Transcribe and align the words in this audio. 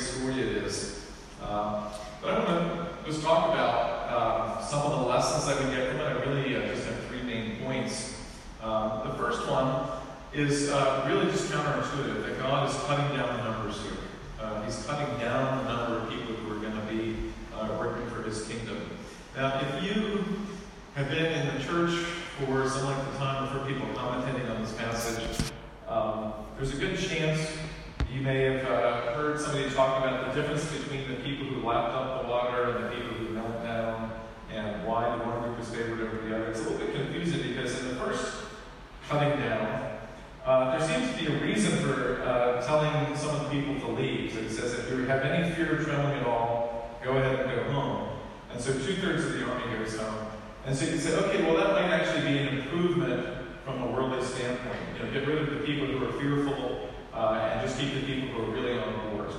story 0.00 0.40
it 0.40 0.56
is. 0.64 1.06
Um, 1.42 1.84
but 2.22 2.34
I 2.34 2.44
want 2.44 3.04
to 3.04 3.10
just 3.10 3.22
talk 3.22 3.52
about 3.52 4.10
um, 4.12 4.64
some 4.64 4.82
of 4.82 5.00
the 5.00 5.06
lessons 5.06 5.46
that 5.46 5.62
we 5.62 5.74
get 5.74 5.90
from 5.90 6.00
it. 6.00 6.04
I 6.04 6.12
really 6.24 6.56
uh, 6.56 6.66
just 6.66 6.86
have 6.86 6.98
three 7.06 7.22
main 7.22 7.56
points. 7.62 8.16
Um, 8.62 9.08
the 9.08 9.14
first 9.14 9.48
one 9.48 9.88
is 10.32 10.70
uh, 10.70 11.04
really 11.08 11.30
just 11.30 11.50
counterintuitive 11.50 12.22
that 12.26 12.38
God 12.38 12.68
is 12.68 12.76
cutting 12.84 13.16
down 13.16 13.36
the 13.36 13.44
numbers 13.44 13.80
here. 13.82 13.92
Uh, 14.40 14.62
he's 14.64 14.84
cutting 14.86 15.18
down 15.18 15.64
the 15.64 15.72
number 15.72 15.98
of 15.98 16.10
people 16.10 16.34
who 16.34 16.56
are 16.56 16.60
going 16.60 16.74
to 16.74 16.92
be 16.92 17.16
uh, 17.54 17.68
working 17.78 18.08
for 18.10 18.22
His 18.22 18.46
kingdom. 18.46 18.78
Now, 19.36 19.60
if 19.60 19.84
you 19.84 20.24
have 20.94 21.08
been 21.08 21.26
in 21.26 21.54
the 21.54 21.62
church 21.62 21.92
for 22.38 22.68
some 22.68 22.86
length 22.86 23.08
of 23.08 23.16
time, 23.16 23.44
or 23.44 23.60
for 23.60 23.66
people 23.66 23.86
commentating 23.94 24.50
on 24.50 24.62
this 24.62 24.72
passage, 24.74 25.50
there's 26.58 26.74
a 26.74 26.76
good 26.76 26.98
chance 26.98 27.56
you 28.12 28.20
may 28.22 28.42
have 28.42 28.64
uh, 28.66 29.12
heard 29.12 29.38
somebody 29.38 29.70
talk 29.70 30.02
about 30.02 30.26
the 30.26 30.40
difference 30.40 30.64
between 30.72 31.08
the 31.08 31.16
people 31.16 31.46
who 31.46 31.66
lapped 31.66 31.94
up 31.94 32.22
the 32.22 32.28
water 32.28 32.76
and 32.76 32.84
the 32.84 32.88
people 32.90 33.14
who 33.16 33.34
knelt 33.34 33.62
down, 33.62 34.12
and 34.52 34.84
why 34.84 35.16
the 35.16 35.24
one 35.24 35.42
group 35.42 35.58
was 35.58 35.68
favored 35.68 36.00
over 36.00 36.28
the 36.28 36.34
other. 36.34 36.46
It's 36.46 36.60
a 36.60 36.64
little 36.64 36.78
bit 36.78 36.94
confusing 36.94 37.42
because 37.48 37.78
in 37.80 37.88
the 37.88 37.94
first 37.94 38.42
cutting 39.08 39.38
down, 39.38 39.98
uh, 40.44 40.76
there 40.76 40.88
seems 40.88 41.12
to 41.12 41.24
be 41.24 41.32
a 41.32 41.40
reason 41.40 41.78
for 41.78 42.22
uh, 42.22 42.66
telling 42.66 43.16
some 43.16 43.36
of 43.36 43.44
the 43.44 43.50
people 43.50 43.78
to 43.78 43.92
leave. 43.92 44.32
So 44.32 44.40
it 44.40 44.50
says, 44.50 44.74
if 44.74 44.90
you 44.90 45.04
have 45.04 45.22
any 45.22 45.54
fear 45.54 45.78
or 45.78 45.84
trembling 45.84 46.18
at 46.18 46.26
all, 46.26 46.98
go 47.04 47.12
ahead 47.12 47.46
and 47.46 47.50
go 47.50 47.72
home. 47.72 48.08
And 48.50 48.60
so 48.60 48.72
two 48.72 48.96
thirds 48.96 49.24
of 49.24 49.34
the 49.34 49.44
army 49.44 49.78
goes 49.78 49.96
home. 49.96 50.26
And 50.66 50.76
so 50.76 50.84
you 50.84 50.92
can 50.92 51.00
say, 51.00 51.14
okay, 51.14 51.44
well, 51.44 51.56
that 51.56 51.72
might 51.72 51.94
actually 51.94 52.22
be 52.22 52.38
an 52.38 52.58
improvement 52.58 53.26
from 53.64 53.82
a 53.82 53.86
worldly 53.86 54.24
standpoint. 54.24 54.78
You 54.94 55.04
know, 55.04 55.12
get 55.12 55.28
rid 55.28 55.38
of 55.38 55.50
the 55.50 55.60
people 55.64 55.86
who 55.86 56.04
are 56.04 56.12
fearful 56.20 56.79
uh, 57.14 57.50
and 57.52 57.66
just 57.66 57.78
keep 57.78 57.94
the 57.94 58.00
people 58.00 58.28
who 58.28 58.42
are 58.42 58.54
really 58.54 58.78
on 58.78 59.10
board. 59.10 59.30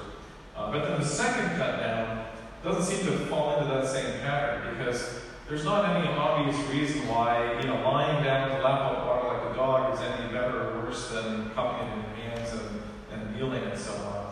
Uh, 0.56 0.72
but 0.72 0.88
then 0.88 1.00
the 1.00 1.06
second 1.06 1.58
cut 1.58 1.80
down 1.80 2.26
doesn't 2.64 2.84
seem 2.84 3.06
to 3.06 3.18
fall 3.26 3.58
into 3.58 3.74
that 3.74 3.88
same 3.88 4.20
pattern 4.22 4.78
because 4.78 5.22
there's 5.48 5.66
not 5.66 5.98
any 5.98 6.08
obvious 6.14 6.56
reason 6.70 7.08
why, 7.08 7.60
you 7.60 7.68
know, 7.68 7.76
lying 7.82 8.24
down 8.24 8.50
to 8.50 8.64
lap 8.64 8.92
up 8.92 9.06
water 9.06 9.28
like 9.28 9.52
a 9.52 9.56
dog 9.56 9.94
is 9.94 10.00
any 10.00 10.32
better 10.32 10.70
or 10.70 10.82
worse 10.82 11.10
than 11.10 11.50
cupping 11.52 11.88
in 11.88 12.00
your 12.00 12.30
hands 12.30 12.54
and, 12.54 12.82
and 13.12 13.36
kneeling 13.36 13.64
and 13.64 13.78
so 13.78 13.92
on. 13.94 14.32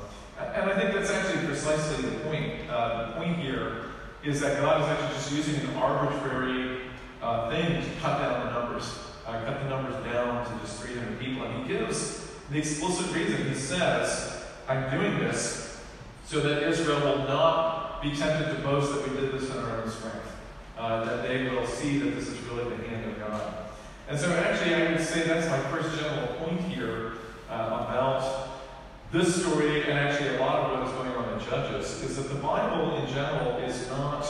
And 0.54 0.72
I 0.72 0.80
think 0.80 0.94
that's 0.94 1.10
actually 1.10 1.45
precisely 1.45 2.10
the 2.10 2.20
point. 2.20 2.70
Uh, 2.70 3.08
the 3.08 3.14
point 3.14 3.38
here 3.38 3.86
is 4.23 4.40
that 4.42 4.62
God 4.62 4.82
is 4.82 4.88
actually 4.88 5.14
just 5.16 5.32
using 5.34 5.70
an 5.70 5.76
arbitrary 5.76 6.82
uh, 7.22 7.50
thing 7.50 7.82
to 7.82 7.90
cut 8.00 8.20
down 8.20 8.45
the 8.45 8.60
numbers, 8.60 9.00
uh, 9.26 9.44
cut 9.44 9.62
the 9.62 9.70
numbers 9.70 9.95
down 10.06 10.45
to 10.45 10.66
just 10.66 10.82
300 10.82 11.20
people. 11.20 11.44
And 11.44 11.64
he 11.64 11.73
gives 11.73 12.32
the 12.52 12.58
explicit 12.58 13.14
reason. 13.16 13.47
He 13.47 13.55
says, 13.55 14.44
I'm 14.67 14.89
doing 14.92 15.19
this 15.19 15.81
so 16.25 16.39
that 16.42 16.67
Israel 16.67 17.00
will 17.02 17.28
not 17.28 18.02
be 18.02 18.16
tempted 18.16 18.55
to 18.55 18.61
boast 18.61 18.94
that 18.94 19.09
we 19.09 19.19
did 19.19 19.31
this 19.33 19.50
in 19.50 19.58
our 19.58 19.81
own 19.81 19.89
strength, 19.89 20.31
uh, 20.77 21.03
that 21.05 21.27
they 21.27 21.50
will 21.50 21.66
see 21.66 21.97
that 22.00 22.16
this 22.16 22.27
is 22.27 22.39
really 22.42 22.75
the 22.75 22.88
hand 22.88 23.11
of 23.11 23.20
God. 23.20 23.53
And 24.08 24.20
so, 24.20 24.31
actually, 24.33 24.75
I 24.75 24.92
would 24.92 25.02
say 25.02 25.27
that's 25.27 25.47
my 25.47 25.59
first 25.70 26.00
general 26.00 26.27
point 26.36 26.61
here 26.61 27.14
uh, 27.50 27.86
about 27.88 28.50
this 29.11 29.42
story, 29.42 29.83
and 29.83 29.97
actually 30.00 30.36
a 30.36 30.39
lot 30.39 30.59
of 30.59 30.80
what 30.80 30.88
is 30.88 30.94
going 30.94 31.11
on 31.11 31.39
in 31.39 31.45
Judges, 31.45 32.03
is 32.03 32.16
that 32.17 32.30
the 32.30 32.39
Bible 32.39 32.95
in 32.97 33.08
general 33.14 33.58
is 33.58 33.88
not 33.89 34.25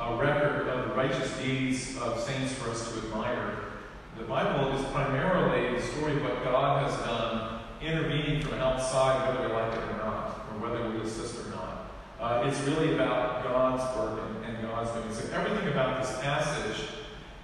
a 0.00 0.16
record 0.16 0.68
of 0.68 0.88
the 0.88 0.94
righteous 0.94 1.36
deeds 1.38 1.98
of 1.98 2.20
saints 2.20 2.52
for 2.52 2.70
us 2.70 2.92
to 2.92 2.98
admire. 2.98 3.56
The 4.18 4.24
Bible 4.24 4.72
is 4.72 4.84
primarily 4.86 5.76
the 5.76 5.82
story 5.82 6.16
of 6.16 6.22
what 6.22 6.44
God 6.44 6.88
has 6.88 6.98
done 7.00 7.57
intervening 7.80 8.42
from 8.42 8.54
outside, 8.54 9.28
whether 9.28 9.48
we 9.48 9.54
like 9.54 9.72
it 9.72 9.78
or 9.78 9.96
not, 9.98 10.46
or 10.50 10.68
whether 10.68 10.90
we 10.90 11.00
assist 11.00 11.46
or 11.46 11.50
not. 11.50 11.90
Uh, 12.20 12.48
it's 12.48 12.60
really 12.60 12.94
about 12.94 13.44
God's 13.44 13.82
work 13.96 14.20
and, 14.26 14.44
and 14.44 14.62
God's 14.62 14.90
doing. 14.90 15.12
So 15.12 15.32
everything 15.32 15.68
about 15.68 16.02
this 16.02 16.18
passage 16.20 16.88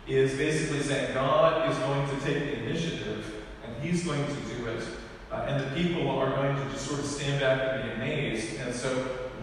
is 0.06 0.34
basically 0.34 0.81
saying 0.81 1.14
God 1.14 1.70
is 1.70 1.78
going 1.78 2.08
to 2.08 2.25
take 2.25 2.38
the 2.38 2.64
initiative 2.64 3.34
and 3.64 3.82
He's 3.82 4.04
going 4.04 4.25
to 4.25 4.41
do 4.56 4.66
it. 4.66 4.84
Uh, 5.31 5.47
and 5.48 5.64
the 5.64 5.82
people 5.82 6.10
are 6.10 6.31
going 6.31 6.56
to 6.56 6.72
just 6.72 6.87
sort 6.87 7.00
of 7.00 7.06
stand 7.06 7.41
back 7.41 7.60
and 7.62 7.84
be 7.84 7.94
amazed. 7.94 8.60
And 8.60 8.75
so 8.75 8.94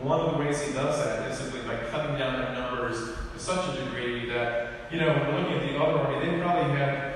one 0.02 0.20
of 0.20 0.34
the 0.34 0.38
ways 0.38 0.62
He 0.62 0.74
does 0.74 1.04
that 1.04 1.32
is 1.32 1.38
simply 1.38 1.62
by 1.62 1.78
cutting 1.90 2.18
down 2.18 2.42
their 2.42 2.54
numbers 2.54 3.16
to 3.34 3.40
such 3.40 3.70
a 3.70 3.86
degree 3.86 4.28
that, 4.30 4.92
you 4.92 5.00
know, 5.00 5.14
when 5.14 5.42
looking 5.42 5.58
at 5.58 5.68
the 5.68 5.82
other 5.82 6.00
army, 6.00 6.26
they 6.26 6.40
probably 6.40 6.78
had 6.78 7.11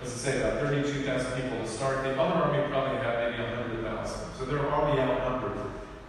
let's 0.00 0.12
say 0.12 0.40
about 0.40 0.60
32,000 0.60 1.42
people 1.42 1.58
to 1.58 1.68
start. 1.68 2.04
The 2.04 2.20
other 2.20 2.44
army 2.44 2.70
probably 2.70 2.98
had 2.98 3.30
maybe 3.30 3.42
100,000. 3.42 4.34
So 4.38 4.44
they're 4.44 4.72
already 4.72 5.00
outnumbered. 5.00 5.58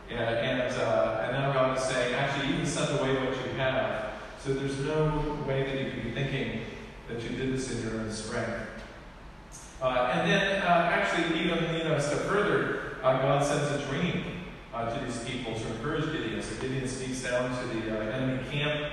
And, 0.10 0.20
and, 0.20 0.74
uh, 0.82 1.22
and 1.24 1.32
now 1.34 1.54
God 1.54 1.78
is 1.78 1.84
saying, 1.84 2.14
actually, 2.16 2.54
even 2.54 2.66
send 2.66 3.00
away 3.00 3.14
what 3.16 3.36
you 3.36 3.52
have. 3.58 4.12
So 4.44 4.54
there's 4.54 4.80
no 4.80 5.38
way 5.48 5.64
that 5.64 5.80
you 5.80 5.92
can 5.92 6.02
be 6.04 6.12
thinking 6.12 6.62
that 7.08 7.22
you 7.22 7.30
did 7.30 7.54
this 7.54 7.72
in 7.72 7.84
your 7.84 8.02
own 8.02 8.12
strength. 8.12 8.68
Uh, 9.82 10.12
and 10.14 10.30
then, 10.30 10.62
uh, 10.62 10.90
actually, 10.92 11.40
even 11.40 11.64
you 11.76 11.84
know, 11.84 11.96
a 11.96 12.02
step 12.02 12.20
further, 12.20 12.98
uh, 13.04 13.22
God 13.22 13.46
sends 13.46 13.72
a 13.72 13.88
dream 13.88 14.24
uh, 14.74 14.94
to 14.94 15.06
these 15.06 15.24
people 15.24 15.54
to 15.54 15.68
encourage 15.68 16.12
Gideon. 16.12 16.42
So 16.42 16.62
Gideon 16.62 16.88
sneaks 16.88 17.24
down 17.24 17.50
to 17.50 17.80
the 17.80 17.98
uh, 17.98 18.12
enemy 18.12 18.44
camp 18.52 18.92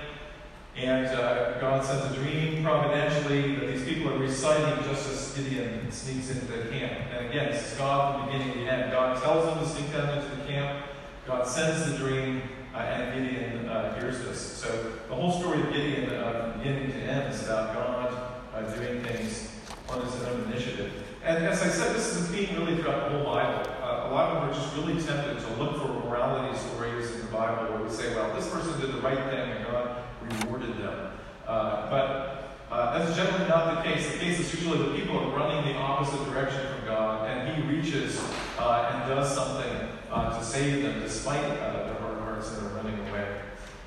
and 0.76 1.06
uh, 1.06 1.59
God 1.59 1.82
sends 1.84 2.04
a 2.12 2.20
dream 2.20 2.62
providentially 2.62 3.56
that 3.56 3.66
these 3.66 3.84
people 3.84 4.12
are 4.12 4.19
reciting 4.19 4.84
just 4.84 5.09
as 5.09 5.32
Gideon 5.32 5.91
sneaks 5.91 6.31
into 6.31 6.44
the 6.44 6.69
camp. 6.69 6.92
And 7.12 7.26
again, 7.26 7.50
this 7.50 7.72
is 7.72 7.78
God 7.78 8.20
from 8.20 8.26
the 8.26 8.32
beginning 8.32 8.53
to 8.54 8.60
the 8.60 8.72
end. 8.72 8.92
God 8.92 9.22
tells 9.22 9.47
them 9.47 9.59
to 9.59 9.69
sneak 9.69 9.91
down 9.92 10.19
into 10.19 10.37
the 10.37 10.44
camp. 10.44 10.84
God 11.26 11.47
sends 11.48 11.91
the 11.91 11.97
dream, 11.97 12.42
uh, 12.75 12.78
and 12.78 13.14
Gideon 13.14 13.69
uh, 13.69 13.98
hears 13.98 14.19
this. 14.19 14.38
So 14.38 14.92
the 15.09 15.14
whole 15.14 15.32
story 15.41 15.62
of 15.62 15.72
Gideon, 15.72 16.10
uh, 16.10 16.53
from 16.53 16.59
beginning 16.60 16.93
to 16.93 16.98
end, 16.98 17.32
is 17.32 17.44
about 17.44 17.75
God 17.75 18.34
uh, 18.54 18.75
doing 18.75 19.03
things 19.03 19.50
on 19.88 20.04
his 20.04 20.22
own 20.25 20.53
initiative. 20.53 20.93
And 21.25 21.44
as 21.47 21.62
I 21.62 21.69
said, 21.69 21.97
this 21.97 22.14
is 22.14 22.28
a 22.28 22.32
theme 22.32 22.54
really 22.54 22.76
throughout 22.81 23.10
the 23.10 23.19
whole 23.19 23.34
Bible. 23.34 23.69
Uh, 23.82 24.08
a 24.08 24.12
lot 24.12 24.31
of 24.31 24.43
them 24.43 24.50
are 24.50 24.54
just 24.54 24.76
really 24.76 25.03
tempted 25.03 25.41
to 25.41 25.62
look 25.62 25.81
for 25.81 25.88
morality 26.06 26.56
stories 26.56 27.10
in 27.12 27.20
the 27.22 27.32
Bible 27.32 27.72
where 27.72 27.82
we 27.82 27.91
say, 27.91 28.14
well, 28.14 28.32
this 28.37 28.48
person 28.50 28.78
did 28.78 28.93
the 28.93 29.00
right 29.00 29.19
thing, 29.31 29.50
and 29.50 29.64
God 29.64 30.06
rewarded 30.34 30.76
them. 30.78 31.12
Uh, 31.47 31.91
but 31.91 32.47
uh, 32.70 32.98
that's 32.98 33.16
generally 33.16 33.48
not 33.48 33.76
the 33.76 33.91
case. 33.91 34.10
The 34.12 34.19
case 34.19 34.41
is 34.41 34.53
usually 34.54 34.78
the 34.78 34.98
people 34.98 35.19
are 35.19 35.37
running 35.37 35.72
the 35.72 35.78
opposite 35.78 36.25
direction 36.31 36.60
from 36.75 36.87
God, 36.87 37.28
and 37.28 37.54
He 37.56 37.62
reaches 37.69 38.20
uh, 38.59 38.91
and 38.92 39.09
does 39.09 39.32
something 39.34 39.88
uh, 40.10 40.37
to 40.37 40.44
save 40.44 40.82
them 40.82 41.00
despite 41.00 41.44
uh, 41.44 41.84
their 41.84 41.94
hard 41.94 42.19
hearts 42.19 42.50
that 42.50 42.64
are 42.64 42.75
running 42.75 42.98
away. 43.09 43.41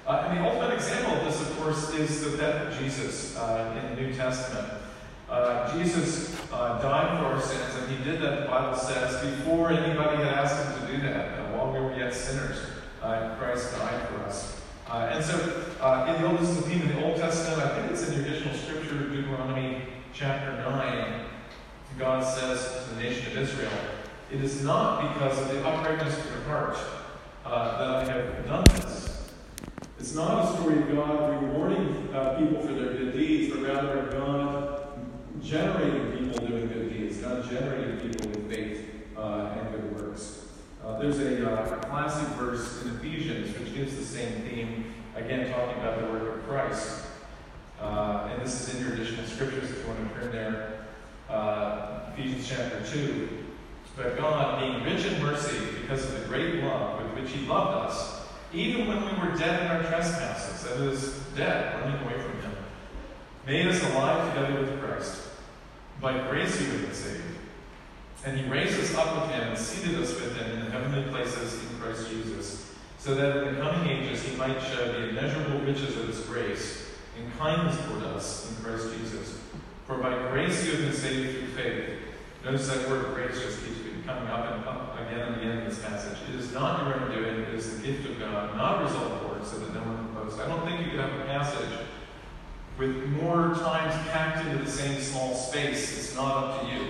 Uh, 0.08 0.28
and 0.28 0.40
the 0.40 0.50
ultimate 0.50 0.74
example 0.74 1.14
of 1.16 1.26
this, 1.26 1.42
of 1.42 1.58
course, 1.60 1.94
is 1.94 2.32
the 2.32 2.38
death 2.38 2.68
of 2.68 2.80
Jesus 2.80 3.36
in 3.36 3.96
the 3.96 4.02
New 4.02 4.14
Testament. 4.14 4.74
Jesus 5.74 6.36
died 6.50 7.20
for 7.20 7.26
our 7.26 7.42
sins, 7.42 7.76
and 7.76 7.92
He 7.92 8.04
did 8.04 8.22
that, 8.22 8.42
the 8.42 8.48
Bible 8.48 8.78
says, 8.78 9.24
before 9.38 9.72
anybody 9.72 10.24
had 10.24 10.34
asked 10.34 10.66
Him 10.66 10.88
to 10.88 10.94
do 10.96 11.02
that. 11.04 11.54
while 11.54 11.72
we 11.72 11.80
were 11.80 11.96
yet 11.96 12.14
sinners, 12.16 12.58
Christ 13.02 13.78
died 13.78 14.08
for 14.08 14.16
us. 14.22 14.60
Uh, 14.90 15.12
and 15.14 15.24
so, 15.24 15.36
uh, 15.82 16.12
in 16.16 16.20
the 16.20 16.28
Old, 16.28 16.40
theme 16.66 16.82
in 16.82 16.88
the 16.88 17.06
Old 17.06 17.18
Testament. 17.18 17.62
I 17.62 17.80
think 17.80 17.92
it's 17.92 18.10
in 18.10 18.16
the 18.16 18.28
additional 18.28 18.56
scripture, 18.56 19.08
Deuteronomy 19.08 19.84
chapter 20.14 20.58
9. 20.64 21.26
God 22.00 22.24
says 22.24 22.86
to 22.88 22.96
the 22.96 23.02
nation 23.04 23.32
of 23.32 23.38
Israel, 23.38 23.72
It 24.32 24.44
is 24.44 24.64
not 24.64 25.14
because 25.14 25.40
of 25.40 25.50
the 25.50 25.64
uprightness 25.64 26.18
of 26.18 26.26
your 26.32 26.42
heart 26.46 26.78
uh, 27.46 27.78
that 27.78 28.10
I 28.10 28.14
have 28.14 28.46
done 28.48 28.64
this. 28.76 29.30
It's 30.00 30.16
not 30.16 30.46
a 30.46 30.58
story 30.58 30.82
of 30.82 30.92
God 30.96 31.40
rewarding 31.40 32.10
uh, 32.12 32.40
people 32.40 32.60
for 32.62 32.74
their 32.74 32.94
good 32.94 33.14
deeds, 33.14 33.54
but 33.54 33.68
rather 33.68 34.00
of 34.00 34.12
God 34.12 34.88
generating 35.40 36.18
people 36.18 36.48
doing 36.48 36.68
good 36.68 36.92
deeds, 36.92 37.18
God 37.18 37.48
generating 37.48 38.10
people 38.10 38.28
with 38.30 38.52
faith 38.52 38.90
uh, 39.16 39.56
and 39.56 39.72
good 39.72 40.02
works. 40.02 40.48
Uh, 40.84 40.89
there's 41.00 41.20
a, 41.20 41.50
uh, 41.50 41.80
classic 41.80 42.28
verse 42.30 42.84
in 42.84 42.90
Ephesians 42.96 43.58
which 43.58 43.74
gives 43.74 43.96
the 43.96 44.04
same 44.04 44.42
theme, 44.44 44.94
again 45.16 45.52
talking 45.52 45.80
about 45.82 46.00
the 46.00 46.08
work 46.08 46.36
of 46.36 46.48
Christ. 46.48 47.06
Uh, 47.82 48.30
and 48.32 48.42
this 48.42 48.68
is 48.68 48.76
in 48.76 48.86
your 48.86 48.94
additional 48.94 49.26
scriptures 49.26 49.70
if 49.70 49.80
you 49.80 49.88
want 49.88 50.14
to 50.14 50.20
turn 50.20 50.32
there. 50.32 50.86
Uh, 51.30 52.12
Ephesians 52.14 52.48
chapter 52.50 52.82
2. 52.86 53.30
But 53.96 54.18
God, 54.18 54.60
being 54.60 54.84
rich 54.84 55.06
in 55.06 55.22
mercy 55.22 55.58
because 55.82 56.04
of 56.04 56.20
the 56.20 56.28
great 56.28 56.64
love 56.64 57.02
with 57.02 57.24
which 57.24 57.32
He 57.32 57.46
loved 57.46 57.90
us, 57.90 58.28
even 58.54 58.88
when 58.88 59.02
we 59.04 59.22
were 59.22 59.38
dead 59.38 59.62
in 59.62 59.68
our 59.68 59.84
trespasses, 59.84 60.64
that 60.64 60.82
is, 60.82 61.20
dead, 61.36 61.82
running 61.82 62.02
away 62.02 62.22
from 62.22 62.42
Him, 62.42 62.52
made 63.46 63.68
us 63.68 63.82
alive 63.92 64.34
together 64.34 64.62
with 64.62 64.82
Christ. 64.82 65.22
By 66.02 66.28
grace 66.30 66.60
you 66.62 66.68
have 66.68 66.82
been 66.82 66.94
saved 66.94 67.24
and 68.26 68.38
he 68.38 68.50
raised 68.50 68.80
us 68.80 68.96
up 68.96 69.22
with 69.22 69.32
him 69.32 69.50
and 69.50 69.58
seated 69.58 70.00
us 70.00 70.14
with 70.14 70.36
him 70.36 70.52
in 70.52 70.66
the 70.66 70.72
heavenly 70.72 71.10
places 71.10 71.62
in 71.64 71.80
Christ 71.80 72.10
Jesus, 72.10 72.74
so 72.98 73.16
that 73.16 73.48
in 73.48 73.56
the 73.56 73.62
coming 73.62 73.88
ages 73.90 74.24
he 74.24 74.36
might 74.36 74.60
show 74.62 74.92
the 74.92 75.10
immeasurable 75.10 75.60
riches 75.62 75.98
of 75.98 76.08
his 76.08 76.20
grace 76.22 76.92
and 77.18 77.38
kindness 77.38 77.78
toward 77.86 78.04
us 78.04 78.50
in 78.50 78.64
Christ 78.64 78.88
Jesus. 78.98 79.40
For 79.86 79.98
by 79.98 80.30
grace 80.30 80.66
you 80.66 80.72
have 80.74 80.82
been 80.82 80.94
saved 80.94 81.38
through 81.38 81.48
faith. 81.48 82.00
Notice 82.44 82.68
that 82.70 82.90
word 82.90 83.14
grace 83.14 83.42
just 83.42 83.66
keeps 83.66 83.80
coming 84.06 84.28
up 84.28 84.54
and 84.54 84.66
up 84.66 85.00
again 85.00 85.20
and 85.20 85.36
again 85.36 85.58
in 85.60 85.66
this 85.66 85.80
passage. 85.80 86.18
It 86.30 86.36
is 86.40 86.52
not 86.52 86.86
your 86.86 87.00
own 87.00 87.12
doing, 87.12 87.42
it 87.42 87.54
is 87.54 87.80
the 87.80 87.88
gift 87.88 88.10
of 88.10 88.20
God, 88.20 88.56
not 88.56 88.82
a 88.82 88.86
result 88.86 89.12
of 89.12 89.30
works, 89.30 89.52
so 89.52 89.60
that 89.60 89.74
no 89.74 89.82
one 89.82 89.98
can 89.98 90.14
boast. 90.14 90.40
I 90.40 90.48
don't 90.48 90.66
think 90.66 90.80
you 90.82 90.92
could 90.92 91.00
have 91.00 91.20
a 91.20 91.26
passage 91.26 91.70
with 92.78 92.96
more 93.22 93.54
times 93.56 93.94
packed 94.10 94.46
into 94.46 94.64
the 94.64 94.70
same 94.70 95.00
small 95.02 95.36
space. 95.36 95.98
It's 95.98 96.16
not 96.16 96.44
up 96.44 96.62
to 96.62 96.68
you, 96.68 96.88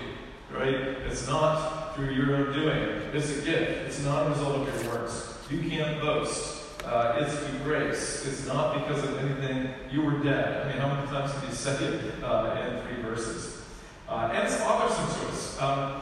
right? 0.52 0.76
It's 0.76 1.28
not 1.28 1.96
through 1.96 2.12
your 2.12 2.36
own 2.36 2.54
doing. 2.54 3.02
It's 3.14 3.30
a 3.38 3.42
gift. 3.42 3.88
It's 3.88 4.04
not 4.04 4.28
a 4.28 4.30
result 4.30 4.68
of 4.68 4.84
your 4.84 4.94
works. 4.94 5.38
You 5.50 5.70
can't 5.70 6.02
boast. 6.02 6.64
Uh, 6.86 7.20
it's 7.20 7.38
through 7.38 7.60
grace. 7.60 8.26
It's 8.26 8.48
not 8.48 8.74
because 8.74 9.04
of 9.04 9.18
anything. 9.20 9.74
You 9.92 10.02
were 10.02 10.20
dead. 10.20 10.66
I 10.66 10.70
mean, 10.70 10.78
how 10.78 10.94
many 10.94 11.08
times 11.08 11.32
can 11.34 11.50
you 11.50 11.56
say 11.56 11.74
it 11.84 12.24
uh, 12.24 12.58
in 12.62 12.82
three 12.84 13.04
verses? 13.04 13.64
Uh, 14.08 14.32
and 14.34 14.48
it's 14.48 14.58
bothersome 14.60 15.06
to 15.06 15.28
us. 15.28 15.62
Um, 15.62 16.02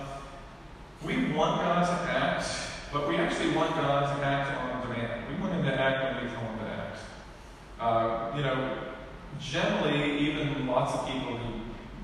we 1.04 1.32
want 1.34 1.62
God 1.62 1.86
to 1.86 2.12
act, 2.12 2.48
but 2.94 3.08
we 3.08 3.18
actually 3.18 3.56
want 3.56 3.72
God 3.72 4.18
to 4.18 4.26
act 4.26 4.58
on 4.62 4.82
demand. 4.82 5.24
We 5.30 5.42
want 5.42 5.54
Him 5.54 5.66
to 5.66 5.74
act 5.74 6.16
when 6.16 6.24
we 6.24 6.32
tell 6.32 6.42
Him 6.42 6.60
to 6.60 6.66
act. 6.66 7.00
Uh, 7.80 8.34
you 8.38 8.44
know, 8.44 8.78
generally, 9.40 10.20
even 10.20 10.68
lots 10.68 10.94
of 10.94 11.08
people 11.08 11.38
who 11.38 11.62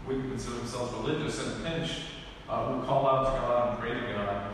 wouldn't 0.07 0.30
consider 0.30 0.57
themselves 0.57 0.94
religious 0.94 1.46
in 1.46 1.51
a 1.51 1.69
pinch 1.69 1.92
uh, 2.50 2.68
will 2.69 2.81
call 2.84 3.07
out 3.07 3.34
to 3.34 3.42
God 3.42 3.69
and 3.69 3.80
pray 3.80 3.94
to 3.94 4.13
God 4.13 4.54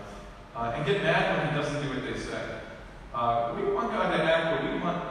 uh, 0.56 0.74
and 0.76 0.86
get 0.86 1.04
mad 1.04 1.38
when 1.38 1.50
He 1.50 1.60
doesn't 1.60 1.82
do 1.82 1.90
what 1.90 2.04
they 2.04 2.20
say. 2.20 2.42
Uh, 3.14 3.56
we 3.56 3.72
want 3.72 3.92
God 3.92 4.16
to 4.16 4.24
act, 4.24 4.62
but 4.62 4.74
we 4.74 4.80
want 4.80 5.04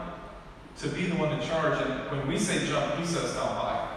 to 0.79 0.89
be 0.89 1.07
the 1.07 1.17
one 1.17 1.33
in 1.33 1.47
charge. 1.47 1.81
And 1.81 2.11
when 2.11 2.27
we 2.29 2.39
say 2.39 2.67
jump, 2.67 2.97
He 2.97 3.07
says 3.07 3.35
how 3.35 3.47
high. 3.47 3.95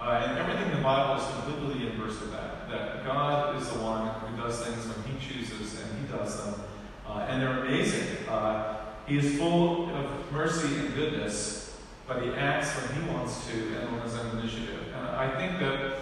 Uh, 0.00 0.24
and 0.26 0.38
everything 0.38 0.70
in 0.70 0.76
the 0.76 0.82
Bible 0.82 1.22
is 1.22 1.28
completely 1.32 1.88
inverse 1.88 2.20
of 2.22 2.30
that. 2.32 2.68
That 2.70 3.04
God 3.04 3.60
is 3.60 3.68
the 3.70 3.78
one 3.78 4.08
who 4.20 4.36
does 4.36 4.64
things 4.64 4.86
when 4.86 5.04
He 5.06 5.26
chooses, 5.26 5.80
and 5.80 6.00
He 6.00 6.16
does 6.16 6.44
them. 6.44 6.60
Uh, 7.06 7.26
and 7.28 7.42
they're 7.42 7.64
amazing. 7.64 8.28
Uh, 8.28 8.76
he 9.08 9.16
is 9.16 9.38
full 9.38 9.88
of 9.96 10.32
mercy 10.32 10.76
and 10.76 10.94
goodness, 10.94 11.80
but 12.06 12.22
He 12.22 12.28
acts 12.32 12.68
when 12.76 13.02
He 13.02 13.10
wants 13.10 13.46
to 13.46 13.78
and 13.78 13.88
on 13.88 14.02
His 14.02 14.14
own 14.16 14.38
initiative. 14.38 14.92
And 14.94 15.08
I 15.08 15.34
think 15.38 15.58
that 15.60 16.00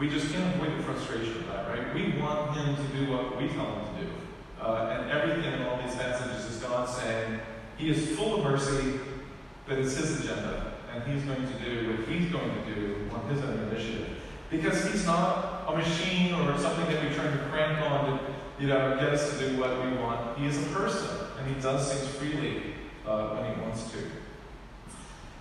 we 0.00 0.08
just 0.08 0.32
can't 0.32 0.54
avoid 0.54 0.78
the 0.78 0.82
frustration 0.82 1.36
of 1.36 1.46
that, 1.48 1.68
right? 1.68 1.94
We 1.94 2.18
want 2.18 2.56
Him 2.56 2.74
to 2.74 2.82
do 2.96 3.12
what 3.12 3.36
we 3.36 3.48
tell 3.48 3.66
Him 3.66 3.94
to 3.94 4.02
do. 4.02 4.10
Uh, 4.58 4.96
and 4.98 5.10
everything 5.10 5.52
in 5.52 5.62
all 5.66 5.76
these 5.82 5.94
passages 5.94 6.46
is 6.46 6.56
God 6.62 6.88
saying, 6.88 7.38
He 7.76 7.90
is 7.90 8.16
full 8.16 8.36
of 8.36 8.44
mercy, 8.44 8.98
but 9.68 9.78
it's 9.78 9.94
His 9.94 10.24
agenda, 10.24 10.72
and 10.92 11.02
He's 11.04 11.22
going 11.24 11.46
to 11.46 11.64
do 11.64 11.90
what 11.90 12.08
He's 12.08 12.32
going 12.32 12.50
to 12.50 12.74
do 12.74 13.10
on 13.12 13.28
His 13.28 13.44
own 13.44 13.58
initiative. 13.68 14.08
Because 14.50 14.90
He's 14.90 15.04
not 15.04 15.64
a 15.68 15.76
machine 15.76 16.32
or 16.32 16.56
something 16.56 16.86
that 16.86 17.06
we 17.06 17.14
turn 17.14 17.36
to 17.36 17.44
crank 17.50 17.78
on 17.82 18.06
to, 18.06 18.20
you 18.58 18.68
know, 18.68 18.96
get 18.98 19.10
us 19.10 19.30
to 19.38 19.50
do 19.50 19.60
what 19.60 19.84
we 19.84 19.98
want. 19.98 20.38
He 20.38 20.46
is 20.46 20.56
a 20.66 20.70
person, 20.70 21.10
and 21.38 21.54
He 21.54 21.60
does 21.60 21.92
things 21.92 22.08
freely 22.16 22.72
uh, 23.06 23.34
when 23.34 23.54
He 23.54 23.60
wants 23.60 23.90
to. 23.90 23.98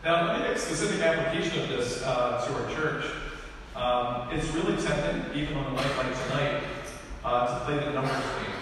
Now, 0.03 0.27
let 0.27 0.39
me 0.41 0.47
make 0.47 0.57
a 0.57 0.59
specific 0.59 0.99
application 1.01 1.63
of 1.63 1.69
this 1.69 2.03
uh, 2.03 2.45
to 2.45 2.53
our 2.53 2.75
church. 2.75 3.05
Um, 3.75 4.29
it's 4.31 4.47
really 4.53 4.81
tempting, 4.81 5.39
even 5.39 5.57
on 5.57 5.71
a 5.71 5.75
night 5.75 5.97
like 5.97 6.23
tonight, 6.27 6.63
uh, 7.23 7.59
to 7.59 7.65
play 7.65 7.75
the 7.75 7.91
numbers 7.91 8.11
game. 8.11 8.55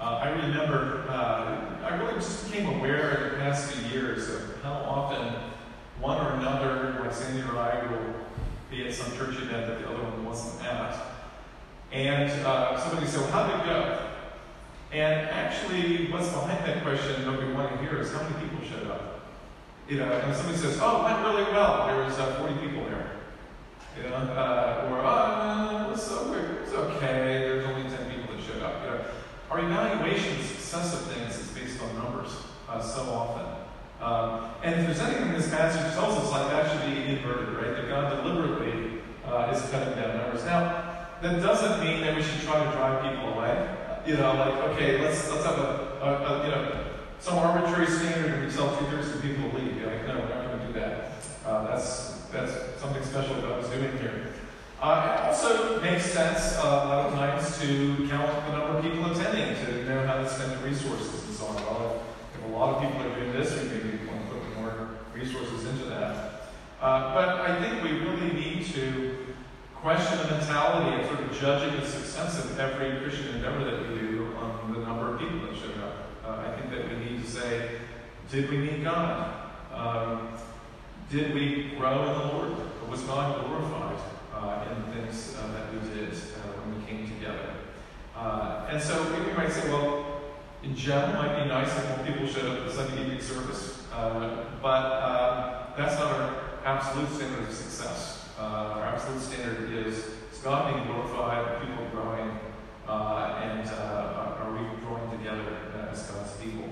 Uh, 0.00 0.20
I 0.22 0.28
remember, 0.30 1.04
uh, 1.08 1.84
I 1.84 1.96
really 1.96 2.14
just 2.14 2.50
became 2.50 2.66
aware 2.66 3.16
in 3.16 3.32
the 3.32 3.38
past 3.38 3.72
few 3.72 4.00
years 4.00 4.28
of 4.28 4.62
how 4.62 4.72
often 4.72 5.34
one 6.00 6.24
or 6.24 6.32
another, 6.32 6.98
like 7.00 7.12
Sandy 7.12 7.42
or 7.42 7.58
I, 7.58 7.86
will 7.90 8.14
be 8.70 8.86
at 8.86 8.92
some 8.92 9.16
church 9.16 9.36
event 9.36 9.66
that 9.66 9.78
the 9.80 9.88
other 9.88 10.02
one 10.02 10.24
wasn't 10.24 10.64
at. 10.64 11.00
And 11.92 12.30
uh, 12.44 12.78
somebody 12.80 13.06
said, 13.06 13.20
well, 13.20 13.30
how 13.30 13.46
did 13.46 13.60
it 13.60 13.66
go? 13.66 14.10
And 14.92 15.28
actually, 15.30 16.10
what's 16.10 16.28
behind 16.28 16.64
that 16.66 16.82
question, 16.82 17.26
what 17.26 17.44
we 17.44 17.52
want 17.52 17.72
to 17.72 17.78
hear 17.78 18.00
is 18.00 18.12
how 18.12 18.22
many 18.22 18.46
people 18.46 18.64
showed 18.66 18.90
up. 18.90 19.20
You 19.88 19.98
know, 19.98 20.10
and 20.10 20.34
somebody 20.34 20.58
says, 20.58 20.78
oh, 20.80 21.00
it 21.00 21.04
went 21.04 21.26
really 21.26 21.52
well. 21.52 21.86
There 21.86 22.04
was 22.04 22.18
uh, 22.18 22.34
40 22.40 22.66
people 22.66 22.84
there. 22.84 23.10
You 23.96 24.10
know, 24.10 24.16
uh, 24.16 24.88
or, 24.90 24.98
oh, 25.04 25.86
it 25.86 25.90
was, 25.92 26.10
it 26.10 26.60
was 26.62 26.72
okay. 26.72 27.46
There's 27.46 27.64
only 27.66 27.88
10 27.88 28.10
people 28.10 28.34
that 28.34 28.42
showed 28.42 28.62
up. 28.62 28.82
You 28.82 28.90
know, 28.90 29.04
our 29.50 29.60
evaluation 29.60 30.42
success 30.42 30.94
of 30.94 31.12
things 31.12 31.38
is 31.38 31.48
based 31.50 31.80
on 31.80 31.94
numbers 31.94 32.30
uh, 32.68 32.82
so 32.82 33.02
often. 33.02 33.46
Um, 34.00 34.50
and 34.64 34.80
if 34.80 34.86
there's 34.86 35.00
anything 35.00 35.32
this 35.32 35.48
passage 35.48 35.94
tells 35.94 36.18
us, 36.18 36.30
like 36.32 36.50
that 36.50 36.72
should 36.72 36.90
be 36.90 37.02
inverted, 37.08 37.54
right? 37.54 37.76
That 37.76 37.88
God 37.88 38.22
deliberately 38.24 39.00
uh, 39.24 39.52
is 39.54 39.62
cutting 39.70 39.94
down 39.94 40.18
numbers. 40.18 40.44
Now, 40.44 41.06
that 41.22 41.40
doesn't 41.40 41.80
mean 41.84 42.00
that 42.00 42.16
we 42.16 42.22
should 42.22 42.40
try 42.42 42.64
to 42.64 42.70
drive 42.72 43.00
people 43.02 43.32
away. 43.32 43.76
You 44.04 44.16
know, 44.16 44.34
like 44.34 44.54
okay, 44.74 45.00
let's 45.00 45.30
let's 45.30 45.44
have 45.44 45.58
a, 45.58 45.98
a, 46.02 46.42
a 46.42 46.44
you 46.44 46.50
know 46.50 46.84
some 47.20 47.38
arbitrary 47.38 47.86
standard 47.86 48.32
and 48.32 48.44
we 48.44 48.52
tell 48.52 48.76
two 48.76 48.84
thirds 48.86 49.08
of 49.14 49.22
people 49.22 49.48
leave. 49.58 49.78
You're 49.78 49.90
like, 49.90 50.06
no, 50.06 50.18
we're 50.18 50.28
not 50.28 50.44
going 50.44 50.58
to 50.58 50.66
do 50.66 50.72
that. 50.74 51.12
Uh, 51.46 51.66
that's 51.68 52.20
that's 52.34 52.52
something 52.80 53.02
special 53.02 53.36
was 53.36 53.53
doing 53.74 53.98
here. 53.98 54.32
Uh, 54.80 55.18
it 55.18 55.28
also 55.28 55.80
makes 55.80 56.04
sense 56.04 56.58
uh, 56.58 56.62
a 56.62 56.88
lot 56.88 57.06
of 57.06 57.14
times 57.14 57.58
to 57.58 58.06
count 58.08 58.46
the 58.46 58.52
number 58.52 58.78
of 58.78 58.84
people 58.84 59.10
attending 59.10 59.56
to 59.64 59.84
know 59.84 60.06
how 60.06 60.18
to 60.18 60.28
spend 60.28 60.52
the 60.52 60.64
resources 60.68 61.24
and 61.24 61.34
so 61.34 61.46
on. 61.46 61.56
Well, 61.56 62.02
if, 62.34 62.44
a 62.44 62.52
lot 62.52 62.74
of 62.74 62.82
people 62.82 63.02
are 63.02 63.14
doing 63.18 63.32
this, 63.32 63.50
we 63.62 63.68
maybe 63.68 64.06
want 64.06 64.28
to 64.28 64.34
put 64.34 64.60
more 64.60 64.88
resources 65.14 65.64
into 65.64 65.86
that. 65.86 66.50
Uh, 66.80 67.14
but 67.14 67.40
I 67.40 67.62
think 67.62 67.82
we 67.82 67.92
really 67.98 68.34
need 68.34 68.66
to 68.74 69.34
question 69.74 70.18
the 70.18 70.36
mentality 70.36 71.00
of 71.00 71.06
sort 71.08 71.20
of 71.20 71.40
judging 71.40 71.80
the 71.80 71.86
success 71.86 72.44
of 72.44 72.58
every 72.58 73.00
Christian 73.00 73.36
endeavor 73.36 73.64
that 73.64 73.88
we 73.88 73.98
do 73.98 74.34
on 74.36 74.72
the 74.72 74.80
number 74.80 75.14
of 75.14 75.18
people 75.18 75.40
that 75.40 75.56
showed 75.56 75.78
up. 75.82 76.10
Uh, 76.24 76.48
I 76.48 76.60
think 76.60 76.70
that 76.70 76.88
we 76.88 77.04
need 77.04 77.24
to 77.24 77.30
say, 77.30 77.70
did 78.30 78.50
we 78.50 78.58
meet 78.58 78.84
God? 78.84 79.50
Um, 79.72 80.28
did 81.10 81.34
we 81.34 81.72
grow 81.78 82.02
in 82.02 82.18
the 82.18 82.34
Lord? 82.34 82.56
Was 82.90 83.02
God 83.02 83.46
glorified 83.46 83.98
uh, 84.34 84.64
in 84.70 84.82
the 84.82 84.96
things 84.96 85.36
uh, 85.38 85.52
that 85.52 85.72
we 85.72 85.78
did 85.88 86.12
uh, 86.12 86.60
when 86.60 86.78
we 86.78 86.86
came 86.86 87.06
together? 87.06 87.54
Uh, 88.16 88.68
and 88.70 88.80
so 88.80 89.02
we 89.12 89.32
might 89.32 89.50
say, 89.52 89.68
well, 89.68 90.20
in 90.62 90.76
general, 90.76 91.10
it 91.10 91.14
might 91.14 91.42
be 91.42 91.48
nice 91.48 91.68
if 91.76 91.88
more 91.88 92.06
people 92.06 92.26
showed 92.26 92.50
up 92.50 92.58
at 92.58 92.66
the 92.66 92.72
Sunday 92.72 93.02
evening 93.02 93.20
service, 93.20 93.86
uh, 93.92 94.44
but 94.62 95.74
that's 95.76 95.98
not 95.98 96.12
our 96.12 96.34
absolute 96.64 97.10
standard 97.10 97.48
of 97.48 97.54
success. 97.54 98.28
Our 98.38 98.82
absolute 98.82 99.20
standard 99.20 99.86
is, 99.86 99.98
is 100.32 100.38
God 100.42 100.72
being 100.72 100.86
glorified, 100.86 101.60
people 101.60 101.86
growing, 101.90 102.38
and 102.86 103.68
are 103.68 104.52
we 104.52 104.60
growing 104.84 105.10
together 105.18 105.88
as 105.90 106.02
God's 106.10 106.32
people? 106.36 106.70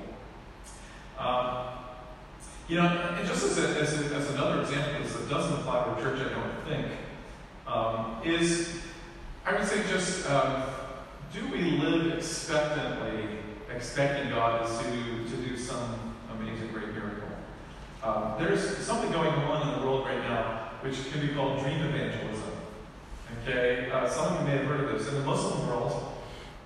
Um, 1.18 1.81
you 2.68 2.76
know, 2.76 2.86
and 2.86 3.26
just 3.26 3.44
as, 3.44 3.58
a, 3.58 3.80
as, 3.80 4.00
a, 4.00 4.14
as 4.14 4.30
another 4.30 4.62
example, 4.62 5.02
that 5.02 5.28
doesn't 5.28 5.54
apply 5.60 5.84
to 5.84 5.90
the 5.94 6.00
church, 6.00 6.26
I 6.26 6.34
don't 6.34 6.64
think, 6.66 6.86
um, 7.66 8.20
is 8.24 8.80
I 9.44 9.54
would 9.54 9.66
say 9.66 9.82
just 9.88 10.28
um, 10.30 10.62
do 11.32 11.46
we 11.48 11.78
live 11.78 12.16
expectantly, 12.16 13.38
expecting 13.74 14.30
God 14.30 14.66
to, 14.66 14.84
to 14.84 15.36
do 15.48 15.56
some 15.56 16.14
amazing, 16.30 16.68
great 16.68 16.88
miracle? 16.88 17.28
Um, 18.02 18.34
there's 18.38 18.78
something 18.78 19.10
going 19.10 19.30
on 19.30 19.68
in 19.68 19.80
the 19.80 19.86
world 19.86 20.06
right 20.06 20.20
now 20.20 20.70
which 20.82 21.10
can 21.12 21.26
be 21.26 21.32
called 21.32 21.60
dream 21.60 21.80
evangelism. 21.80 22.50
Okay, 23.42 23.90
uh, 23.90 24.08
some 24.08 24.34
of 24.34 24.40
you 24.40 24.46
may 24.46 24.58
have 24.58 24.66
heard 24.66 24.80
of 24.80 24.98
this. 24.98 25.08
In 25.08 25.14
the 25.14 25.24
Muslim 25.24 25.66
world, 25.68 26.12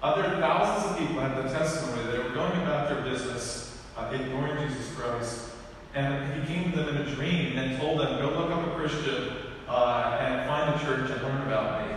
other 0.02 0.22
thousands 0.40 0.90
of 0.90 0.98
people 0.98 1.20
had 1.20 1.36
the 1.36 1.48
testimony 1.48 2.10
that 2.10 2.24
were 2.24 2.34
going 2.34 2.62
about 2.62 2.88
their 2.88 3.02
business, 3.02 3.82
uh, 3.96 4.10
ignoring 4.12 4.68
Jesus 4.68 4.94
Christ, 4.94 5.50
and 5.94 6.42
he 6.42 6.54
came 6.54 6.72
to 6.72 6.78
them 6.78 6.96
in 6.96 7.02
a 7.02 7.14
dream 7.14 7.45
and 7.58 7.78
told 7.78 8.00
them, 8.00 8.20
"Go 8.20 8.30
look 8.30 8.50
up 8.50 8.66
a 8.66 8.70
Christian 8.70 9.32
uh, 9.68 10.18
and 10.20 10.48
find 10.48 10.74
a 10.74 10.84
church 10.84 11.10
and 11.10 11.22
learn 11.22 11.42
about 11.42 11.86
me." 11.86 11.94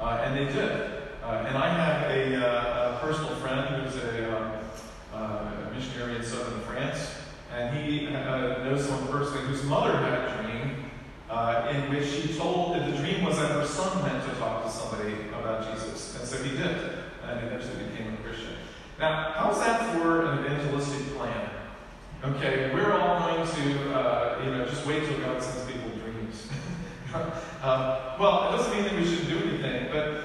Uh, 0.00 0.22
and 0.24 0.36
they 0.36 0.52
did. 0.52 0.70
Uh, 1.22 1.44
and 1.46 1.56
I 1.56 1.68
have 1.68 2.10
a, 2.10 2.36
uh, 2.36 2.96
a, 2.96 2.98
personal 3.00 3.36
friend 3.36 3.84
who's 3.84 3.96
a, 4.02 4.36
um, 4.36 4.52
a 5.14 5.70
missionary 5.72 6.16
in 6.16 6.24
southern 6.24 6.60
France, 6.62 7.14
and 7.54 7.76
he 7.76 8.06
knows 8.10 8.86
someone 8.86 9.06
personally 9.06 9.46
whose 9.46 9.62
mother 9.62 9.96
had 9.98 10.12
a 10.12 10.42
dream 10.42 10.90
uh, 11.30 11.72
in 11.72 11.90
which 11.90 12.08
she 12.08 12.36
told 12.36 12.74
the 12.74 12.96
dream 12.98 13.24
was 13.24 13.38
that 13.38 13.52
her 13.52 13.66
son 13.66 14.02
meant 14.04 14.22
to 14.28 14.34
talk 14.36 14.64
to 14.64 14.70
somebody 14.70 15.14
about 15.38 15.72
Jesus. 15.72 16.18
And 16.18 16.28
so 16.28 16.42
he 16.42 16.50
did, 16.50 16.76
and 17.24 17.46
eventually 17.46 17.84
became 17.84 18.14
a 18.14 18.16
Christian. 18.18 18.54
Now, 18.98 19.32
how's 19.34 19.58
that 19.60 19.94
for 19.94 20.26
an 20.26 20.44
evangelistic 20.44 21.16
plan? 21.16 21.50
Okay, 22.24 22.70
we're 22.74 22.92
all 22.92 23.11
wait 24.86 25.06
till 25.06 25.18
God 25.18 25.42
sends 25.42 25.70
people 25.70 25.90
dreams. 25.90 26.46
uh, 27.62 28.16
well, 28.20 28.48
it 28.48 28.56
doesn't 28.56 28.74
mean 28.74 28.84
that 28.84 28.94
we 28.94 29.04
shouldn't 29.04 29.28
do 29.28 29.48
anything, 29.48 29.88
but 29.90 30.24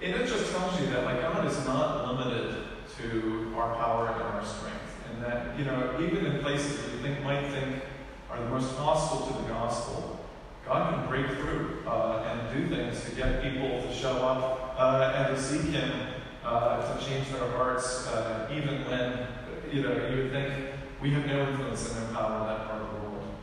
it 0.00 0.26
just 0.26 0.52
tells 0.52 0.80
you 0.80 0.86
that, 0.88 1.04
like, 1.04 1.20
God 1.20 1.46
is 1.46 1.64
not 1.66 2.14
limited 2.14 2.56
to 2.98 3.52
our 3.56 3.74
power 3.76 4.08
and 4.08 4.22
our 4.22 4.44
strength. 4.44 4.76
And 5.10 5.22
that, 5.22 5.58
you 5.58 5.64
know, 5.64 5.98
even 6.00 6.26
in 6.26 6.40
places 6.40 6.82
that 6.82 6.92
you 6.92 7.02
think 7.02 7.22
might 7.22 7.48
think 7.48 7.82
are 8.30 8.40
the 8.40 8.48
most 8.48 8.74
hostile 8.76 9.26
to 9.26 9.42
the 9.42 9.48
gospel, 9.48 10.20
God 10.64 10.94
can 10.94 11.08
break 11.08 11.26
through 11.38 11.82
uh, 11.86 12.24
and 12.28 12.68
do 12.68 12.74
things 12.74 13.04
to 13.04 13.10
get 13.16 13.42
people 13.42 13.82
to 13.82 13.92
show 13.92 14.16
up 14.18 14.76
uh, 14.78 15.12
and 15.16 15.36
to 15.36 15.42
seek 15.42 15.62
Him 15.72 15.90
uh, 16.44 16.98
to 16.98 17.04
change 17.04 17.28
their 17.30 17.48
hearts, 17.50 18.06
uh, 18.08 18.48
even 18.52 18.84
when 18.86 19.26
you 19.72 19.82
know 19.82 19.92
you 20.08 20.22
would 20.22 20.32
think 20.32 20.70
we 21.02 21.10
have 21.10 21.26
no 21.26 21.48
influence 21.48 21.94
and 21.94 22.12
no 22.12 22.18
power 22.18 22.40
in 22.40 22.46
that 22.46 22.66
part 22.66 22.82
of 22.82 22.90
the 22.90 23.08
world. 23.08 23.34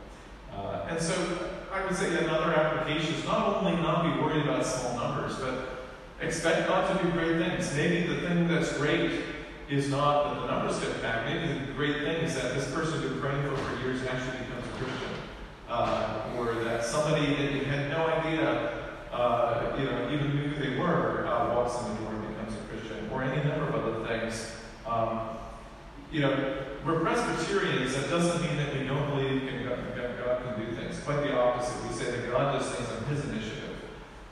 Uh, 0.54 0.77
and 0.90 1.02
so 1.02 1.50
I 1.72 1.84
would 1.86 1.96
say 1.96 2.16
another 2.18 2.54
application 2.54 3.14
is 3.16 3.26
not 3.26 3.58
only 3.58 3.76
not 3.82 4.04
be 4.04 4.22
worried 4.22 4.44
about 4.44 4.66
small 4.66 4.98
numbers, 4.98 5.36
but 5.38 5.86
expect 6.22 6.68
God 6.68 6.98
to 6.98 7.04
do 7.04 7.12
great 7.12 7.38
things. 7.38 7.74
Maybe 7.76 8.08
the 8.08 8.22
thing 8.22 8.48
that's 8.48 8.76
great 8.78 9.22
is 9.70 9.90
not 9.90 10.24
that 10.24 10.42
the 10.42 10.48
numbers 10.48 10.80
get 10.80 11.02
back. 11.02 11.26
Maybe 11.26 11.60
the 11.66 11.74
great 11.74 11.98
thing 11.98 12.24
is 12.24 12.36
that 12.36 12.56
this 12.56 12.72
person 12.72 13.02
you're 13.02 13.20
praying 13.20 13.44
for 13.44 13.58
for 13.58 13.80
years 13.82 14.02
actually 14.08 14.38
becomes 14.46 14.66
a 14.66 14.84
Christian. 14.84 15.10
Uh, 15.70 16.22
or 16.38 16.54
that 16.64 16.86
somebody 16.86 17.36
that 17.36 17.52
you 17.52 17.66
had 17.66 17.90
no 17.90 18.08
idea, 18.08 18.96
uh, 19.12 19.76
you 19.78 19.86
know, 19.86 20.10
even 20.12 20.36
knew 20.36 20.48
who 20.48 20.64
they 20.64 20.78
were, 20.80 21.28
uh, 21.28 21.54
walks 21.54 21.78
in 21.82 21.94
the 21.94 22.00
door 22.00 22.14
and 22.14 22.28
becomes 22.30 22.54
a 22.54 22.64
Christian. 22.70 23.10
Or 23.12 23.24
any 23.24 23.44
number 23.44 23.68
of 23.68 23.76
other 23.76 24.08
things. 24.08 24.52
Um, 24.86 25.38
you 26.12 26.22
know, 26.22 26.64
we're 26.86 27.02
Presbyterians. 27.02 27.94
That 27.96 28.10
doesn't 28.10 28.42
mean 28.42 28.56
that 28.58 28.74
we 28.74 28.88
don't 28.88 29.10
believe 29.10 29.44
in 29.44 29.68
God, 29.68 29.80
God 30.24 30.42
can 30.44 30.66
do 30.66 30.72
things. 30.74 30.96
Quite 31.08 31.24
the 31.24 31.40
opposite. 31.40 31.88
We 31.88 31.94
say 31.94 32.12
that 32.12 32.30
God 32.30 32.60
does 32.60 32.70
things 32.70 32.90
on 32.90 33.06
His 33.06 33.24
initiative. 33.24 33.78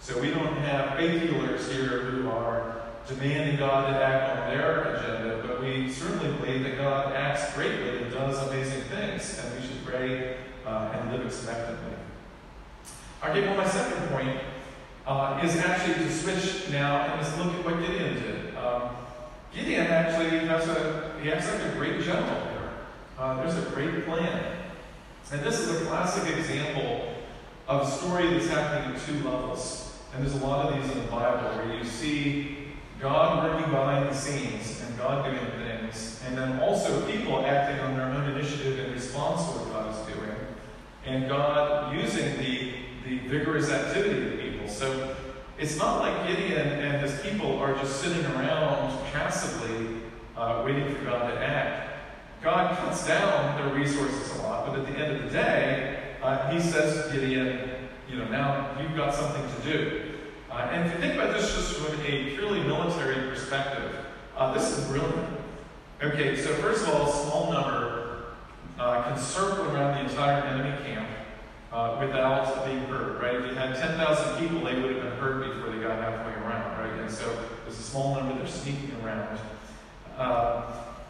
So 0.02 0.20
we 0.20 0.32
don't 0.32 0.58
have 0.58 0.98
faith 0.98 1.22
healers 1.22 1.72
here 1.72 2.02
who 2.02 2.30
are 2.30 2.82
demanding 3.08 3.56
God 3.56 3.94
to 3.94 3.96
act 3.96 4.38
on 4.38 4.50
their 4.50 4.94
agenda, 4.94 5.48
but 5.48 5.62
we 5.62 5.90
certainly 5.90 6.36
believe 6.38 6.64
that 6.64 6.78
God 6.78 7.14
acts 7.14 7.56
greatly 7.56 8.04
and 8.04 8.12
does 8.12 8.46
amazing 8.50 8.82
things, 8.90 9.40
and 9.42 9.58
we 9.58 9.66
should 9.66 9.86
pray 9.86 10.36
uh, 10.66 10.92
and 10.94 11.14
live 11.14 11.26
expectantly. 11.26 11.94
Okay, 13.24 13.48
well, 13.48 13.56
my 13.56 13.70
second 13.70 14.10
point 14.10 14.38
uh, 15.08 15.40
is 15.42 15.56
actually 15.56 15.94
to 16.04 16.12
switch 16.12 16.70
now 16.74 17.06
and 17.06 17.22
just 17.22 17.38
look 17.38 17.54
at 17.54 17.64
what 17.64 17.80
Gideon 17.80 18.16
did. 18.16 18.58
Um, 18.58 18.90
Gideon 19.54 19.88
actually 19.88 20.40
has 20.40 20.68
a 20.68 21.14
he 21.24 21.32
acts 21.32 21.50
like 21.50 21.72
a 21.72 21.76
great 21.78 22.02
general 22.02 22.28
here. 22.28 22.70
Uh, 23.18 23.42
there's 23.42 23.66
a 23.66 23.70
great 23.70 24.06
plan, 24.06 24.65
and 25.32 25.42
this 25.42 25.60
is 25.60 25.82
a 25.82 25.86
classic 25.86 26.38
example 26.38 27.14
of 27.68 27.88
a 27.88 27.92
story 27.92 28.28
that's 28.30 28.48
happening 28.48 28.96
at 28.96 29.06
two 29.06 29.24
levels. 29.24 29.98
And 30.14 30.24
there's 30.24 30.36
a 30.40 30.46
lot 30.46 30.68
of 30.68 30.76
these 30.76 30.92
in 30.92 31.02
the 31.04 31.12
Bible 31.12 31.58
where 31.58 31.76
you 31.76 31.84
see 31.84 32.68
God 33.00 33.44
working 33.44 33.72
behind 33.72 34.10
the 34.10 34.14
scenes 34.14 34.82
and 34.86 34.98
God 34.98 35.26
doing 35.26 35.46
things, 35.66 36.22
and 36.26 36.38
then 36.38 36.60
also 36.60 37.06
people 37.10 37.46
acting 37.46 37.80
on 37.82 37.98
their 37.98 38.06
own 38.06 38.30
initiative 38.32 38.80
in 38.80 38.94
response 38.94 39.42
to 39.44 39.60
what 39.60 39.74
God 39.74 39.94
is 39.94 40.14
doing, 40.16 40.36
and 41.06 41.28
God 41.28 41.96
using 41.96 42.38
the, 42.38 42.74
the 43.06 43.20
vigorous 43.28 43.70
activity 43.70 44.34
of 44.34 44.40
people. 44.40 44.68
So 44.68 45.16
it's 45.58 45.78
not 45.78 46.00
like 46.00 46.28
Gideon 46.28 46.68
and 46.68 47.02
his 47.02 47.20
people 47.22 47.58
are 47.60 47.74
just 47.76 48.02
sitting 48.02 48.26
around 48.26 48.98
passively 49.12 50.02
uh, 50.38 50.64
waiting 50.66 50.94
for 50.96 51.06
God 51.06 51.32
to 51.32 51.40
act. 51.46 51.95
God 52.46 52.78
cuts 52.78 53.08
down 53.08 53.58
their 53.58 53.74
resources 53.74 54.38
a 54.38 54.44
lot, 54.44 54.68
but 54.68 54.78
at 54.78 54.86
the 54.86 54.94
end 55.00 55.16
of 55.16 55.24
the 55.24 55.30
day, 55.32 56.00
uh, 56.22 56.48
he 56.52 56.62
says 56.62 57.08
to 57.08 57.12
Gideon, 57.12 57.72
you 58.08 58.18
know, 58.18 58.28
now 58.28 58.78
you've 58.80 58.96
got 58.96 59.16
something 59.16 59.42
to 59.42 59.72
do. 59.72 60.12
Uh, 60.52 60.70
and 60.72 60.86
if 60.86 60.94
you 60.94 61.00
think 61.00 61.16
about 61.16 61.34
this 61.34 61.56
just 61.56 61.74
from 61.74 62.00
a 62.02 62.36
purely 62.36 62.62
military 62.62 63.28
perspective, 63.28 63.96
uh, 64.38 64.54
this 64.54 64.78
is 64.78 64.86
brilliant. 64.86 65.28
Okay, 66.04 66.36
so 66.36 66.54
first 66.58 66.84
of 66.84 66.94
all, 66.94 67.10
a 67.10 67.12
small 67.12 67.52
number 67.52 68.26
uh, 68.78 69.02
can 69.02 69.18
circle 69.18 69.66
around 69.72 69.96
the 69.96 70.12
entire 70.12 70.44
enemy 70.44 70.78
camp 70.86 71.10
uh, 71.72 71.98
without 72.00 72.64
being 72.64 72.82
hurt, 72.82 73.20
right? 73.24 73.38
If 73.38 73.48
you 73.48 73.56
had 73.56 73.76
10,000 73.76 74.38
people, 74.38 74.64
they 74.64 74.80
would 74.80 74.92
have 74.92 75.02
been 75.02 75.18
hurt 75.18 75.52
before 75.52 75.74
they 75.74 75.82
got 75.82 75.98
halfway 75.98 76.34
around, 76.44 76.78
right? 76.78 77.02
And 77.02 77.10
so 77.10 77.26
there's 77.64 77.80
a 77.80 77.82
small 77.82 78.14
number, 78.14 78.36
they're 78.36 78.46
sneaking 78.46 78.96
around. 79.04 79.40
Uh, 80.16 80.65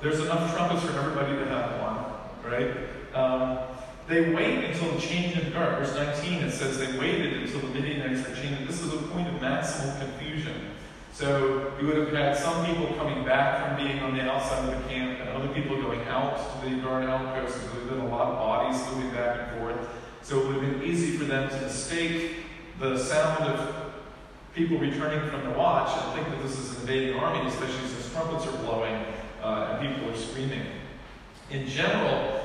there's 0.05 0.19
enough 0.19 0.55
trumpets 0.55 0.85
for 0.85 0.99
everybody 0.99 1.35
to 1.35 1.45
have 1.47 1.81
one, 1.81 2.51
right? 2.51 2.77
Um, 3.15 3.57
they 4.07 4.35
wait 4.35 4.63
until 4.63 4.91
the 4.91 5.01
change 5.01 5.35
of 5.35 5.51
guard. 5.51 5.79
Verse 5.79 5.95
19, 5.95 6.43
it 6.43 6.51
says 6.51 6.77
they 6.77 6.95
waited 6.99 7.41
until 7.41 7.61
the 7.61 7.69
Midianites 7.69 8.29
were 8.29 8.35
changed. 8.35 8.69
This 8.69 8.81
is 8.81 8.93
a 8.93 8.97
point 8.97 9.27
of 9.27 9.41
maximum 9.41 9.97
confusion. 9.97 10.53
So 11.11 11.73
you 11.81 11.87
would 11.87 11.97
have 11.97 12.11
had 12.11 12.37
some 12.37 12.67
people 12.67 12.93
coming 12.97 13.25
back 13.25 13.65
from 13.65 13.83
being 13.83 13.99
on 14.03 14.15
the 14.15 14.21
outside 14.21 14.71
of 14.71 14.83
the 14.83 14.89
camp 14.89 15.21
and 15.21 15.29
other 15.29 15.47
people 15.55 15.81
going 15.81 16.03
out 16.03 16.61
to 16.61 16.69
the 16.69 16.75
guard 16.81 17.05
outposts. 17.05 17.57
There 17.57 17.69
would 17.71 17.79
have 17.79 17.89
been 17.89 18.05
a 18.05 18.09
lot 18.09 18.27
of 18.27 18.37
bodies 18.37 18.79
moving 18.93 19.09
back 19.09 19.39
and 19.39 19.59
forth. 19.59 19.89
So 20.21 20.39
it 20.39 20.45
would 20.45 20.63
have 20.63 20.71
been 20.71 20.83
easy 20.83 21.17
for 21.17 21.23
them 21.23 21.49
to 21.49 21.61
mistake 21.61 22.35
the 22.79 22.99
sound 22.99 23.43
of 23.45 23.91
people 24.53 24.77
returning 24.77 25.27
from 25.31 25.45
the 25.45 25.57
watch 25.57 25.89
and 25.97 26.13
think 26.13 26.29
that 26.29 26.43
this 26.43 26.59
is 26.59 26.75
an 26.75 26.81
invading 26.81 27.17
army, 27.17 27.49
especially 27.49 27.87
since 27.87 28.11
trumpets 28.13 28.45
are 28.45 28.57
blowing 28.57 29.03
uh, 29.45 29.77
and 29.79 29.87
people 29.87 30.09
are 30.09 30.17
screaming. 30.35 30.67
In 31.49 31.65
general, 31.65 32.41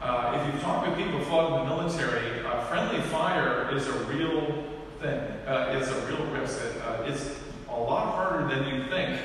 uh, 0.00 0.34
if 0.34 0.52
you 0.52 0.60
talk 0.60 0.84
with 0.84 0.96
people 0.96 1.20
who 1.20 1.24
fought 1.26 1.52
in 1.52 1.68
the 1.68 1.76
military, 1.76 2.44
uh, 2.44 2.64
friendly 2.64 3.00
fire 3.02 3.72
is 3.72 3.86
a 3.86 3.92
real 4.06 4.64
thing. 4.98 5.20
Uh, 5.46 5.78
it's 5.78 5.88
a 5.88 6.06
real 6.06 6.26
risk. 6.32 6.60
Uh, 6.84 7.04
it's 7.06 7.38
a 7.68 7.78
lot 7.78 8.12
harder 8.16 8.52
than 8.52 8.66
you 8.66 8.90
think 8.90 9.20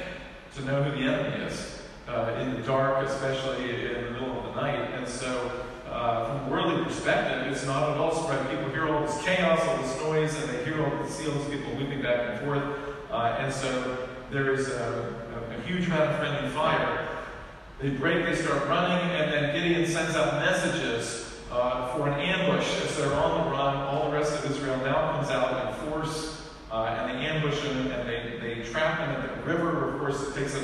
to 0.53 0.63
know 0.63 0.83
who 0.83 0.91
the 0.91 1.11
enemy 1.11 1.43
is 1.43 1.81
uh, 2.07 2.37
in 2.39 2.53
the 2.53 2.61
dark, 2.61 3.03
especially 3.07 3.71
in 3.71 4.05
the 4.05 4.11
middle 4.11 4.37
of 4.37 4.53
the 4.53 4.61
night. 4.61 4.91
And 4.93 5.07
so, 5.07 5.51
uh, 5.89 6.27
from 6.27 6.45
a 6.45 6.49
worldly 6.51 6.83
perspective, 6.83 7.51
it's 7.51 7.65
not 7.65 7.89
at 7.89 7.97
all 7.97 8.13
spread. 8.13 8.47
People 8.47 8.69
hear 8.69 8.93
all 8.93 9.01
this 9.07 9.23
chaos, 9.23 9.59
all 9.67 9.77
this 9.77 9.99
noise, 10.01 10.35
and 10.39 10.51
they 10.51 10.63
hear 10.65 10.85
all 10.85 11.03
the 11.03 11.09
seals, 11.09 11.49
people 11.49 11.73
moving 11.79 12.03
back 12.03 12.29
and 12.29 12.45
forth. 12.45 12.63
and 13.11 13.51
so, 13.51 14.07
there 14.29 14.53
is 14.53 14.69
a, 14.69 15.15
a, 15.49 15.57
a 15.57 15.61
huge 15.61 15.87
amount 15.87 16.11
of 16.11 16.17
friendly 16.19 16.49
fire. 16.51 17.12
They 17.83 17.89
break, 17.89 18.25
they 18.25 18.33
start 18.33 18.65
running, 18.69 19.11
and 19.11 19.29
then 19.29 19.53
Gideon 19.53 19.85
sends 19.85 20.15
out 20.15 20.35
messages 20.35 21.37
uh, 21.51 21.93
for 21.93 22.07
an 22.07 22.17
ambush 22.17 22.65
as 22.81 22.95
they're 22.95 23.13
on 23.13 23.43
the 23.43 23.51
run. 23.51 23.75
All 23.75 24.09
the 24.09 24.17
rest 24.17 24.41
of 24.41 24.49
Israel 24.49 24.77
now 24.77 25.11
comes 25.11 25.29
out 25.29 25.67
in 25.67 25.89
force, 25.91 26.49
uh, 26.71 26.85
and 26.85 27.11
they 27.11 27.25
ambush 27.25 27.61
them, 27.61 27.91
and 27.91 28.07
they, 28.07 28.39
they 28.39 28.63
trap 28.63 28.99
them 28.99 29.09
at 29.09 29.35
the 29.35 29.51
river. 29.51 29.89
Of 29.89 29.99
course, 29.99 30.29
it 30.29 30.33
takes 30.33 30.55
a 30.55 30.63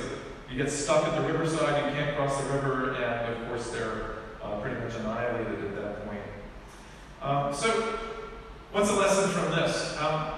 you 0.50 0.56
get 0.56 0.72
stuck 0.72 1.06
at 1.10 1.22
the 1.22 1.28
riverside, 1.28 1.92
you 1.92 2.00
can't 2.00 2.16
cross 2.16 2.42
the 2.42 2.54
river, 2.54 2.96
and 2.96 3.34
of 3.34 3.50
course 3.50 3.70
they're 3.70 4.20
uh, 4.42 4.58
pretty 4.62 4.80
much 4.80 4.96
annihilated 4.96 5.62
at 5.66 5.76
that 5.76 6.08
point. 6.08 6.22
Um, 7.22 7.54
so, 7.54 7.70
what's 8.72 8.90
the 8.90 8.96
lesson 8.96 9.30
from 9.32 9.52
this? 9.52 9.98
Um, 10.00 10.32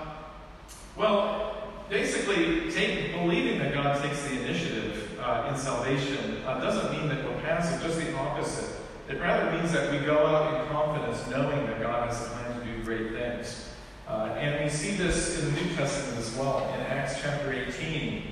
well, 0.98 1.62
basically, 1.92 2.72
take, 2.72 3.14
believing 3.14 3.60
that 3.60 3.72
God 3.72 4.02
takes 4.02 4.24
the 4.24 4.42
initiative 4.42 5.11
uh, 5.22 5.50
in 5.50 5.58
salvation 5.58 6.44
uh, 6.46 6.60
doesn't 6.60 6.92
mean 6.92 7.08
that 7.10 7.24
we're 7.24 7.40
passive, 7.42 7.82
just 7.82 8.00
the 8.00 8.16
opposite. 8.18 8.75
It 9.10 9.20
rather 9.20 9.51
means 9.51 9.72
that 9.72 9.92
we 9.92 10.00
go 10.00 10.25
out 10.25 10.62
in 10.62 10.68
confidence 10.70 11.28
knowing 11.28 11.66
that 11.68 11.82
God 11.82 12.08
has 12.08 12.25
a 12.25 12.30
plan 12.30 12.60
to 12.60 12.66
do 12.66 12.84
great 12.84 13.12
things. 13.12 13.70
Uh, 14.08 14.36
and 14.38 14.63
we 14.63 14.70
see 14.70 14.96
this 14.96 15.40
in 15.40 15.54
the 15.54 15.62
New 15.62 15.75
Testament 15.75 16.18
as 16.20 16.36
well. 16.36 16.74
In 16.74 16.82
Acts 16.82 17.22
chapter 17.22 17.54
18, 17.54 18.24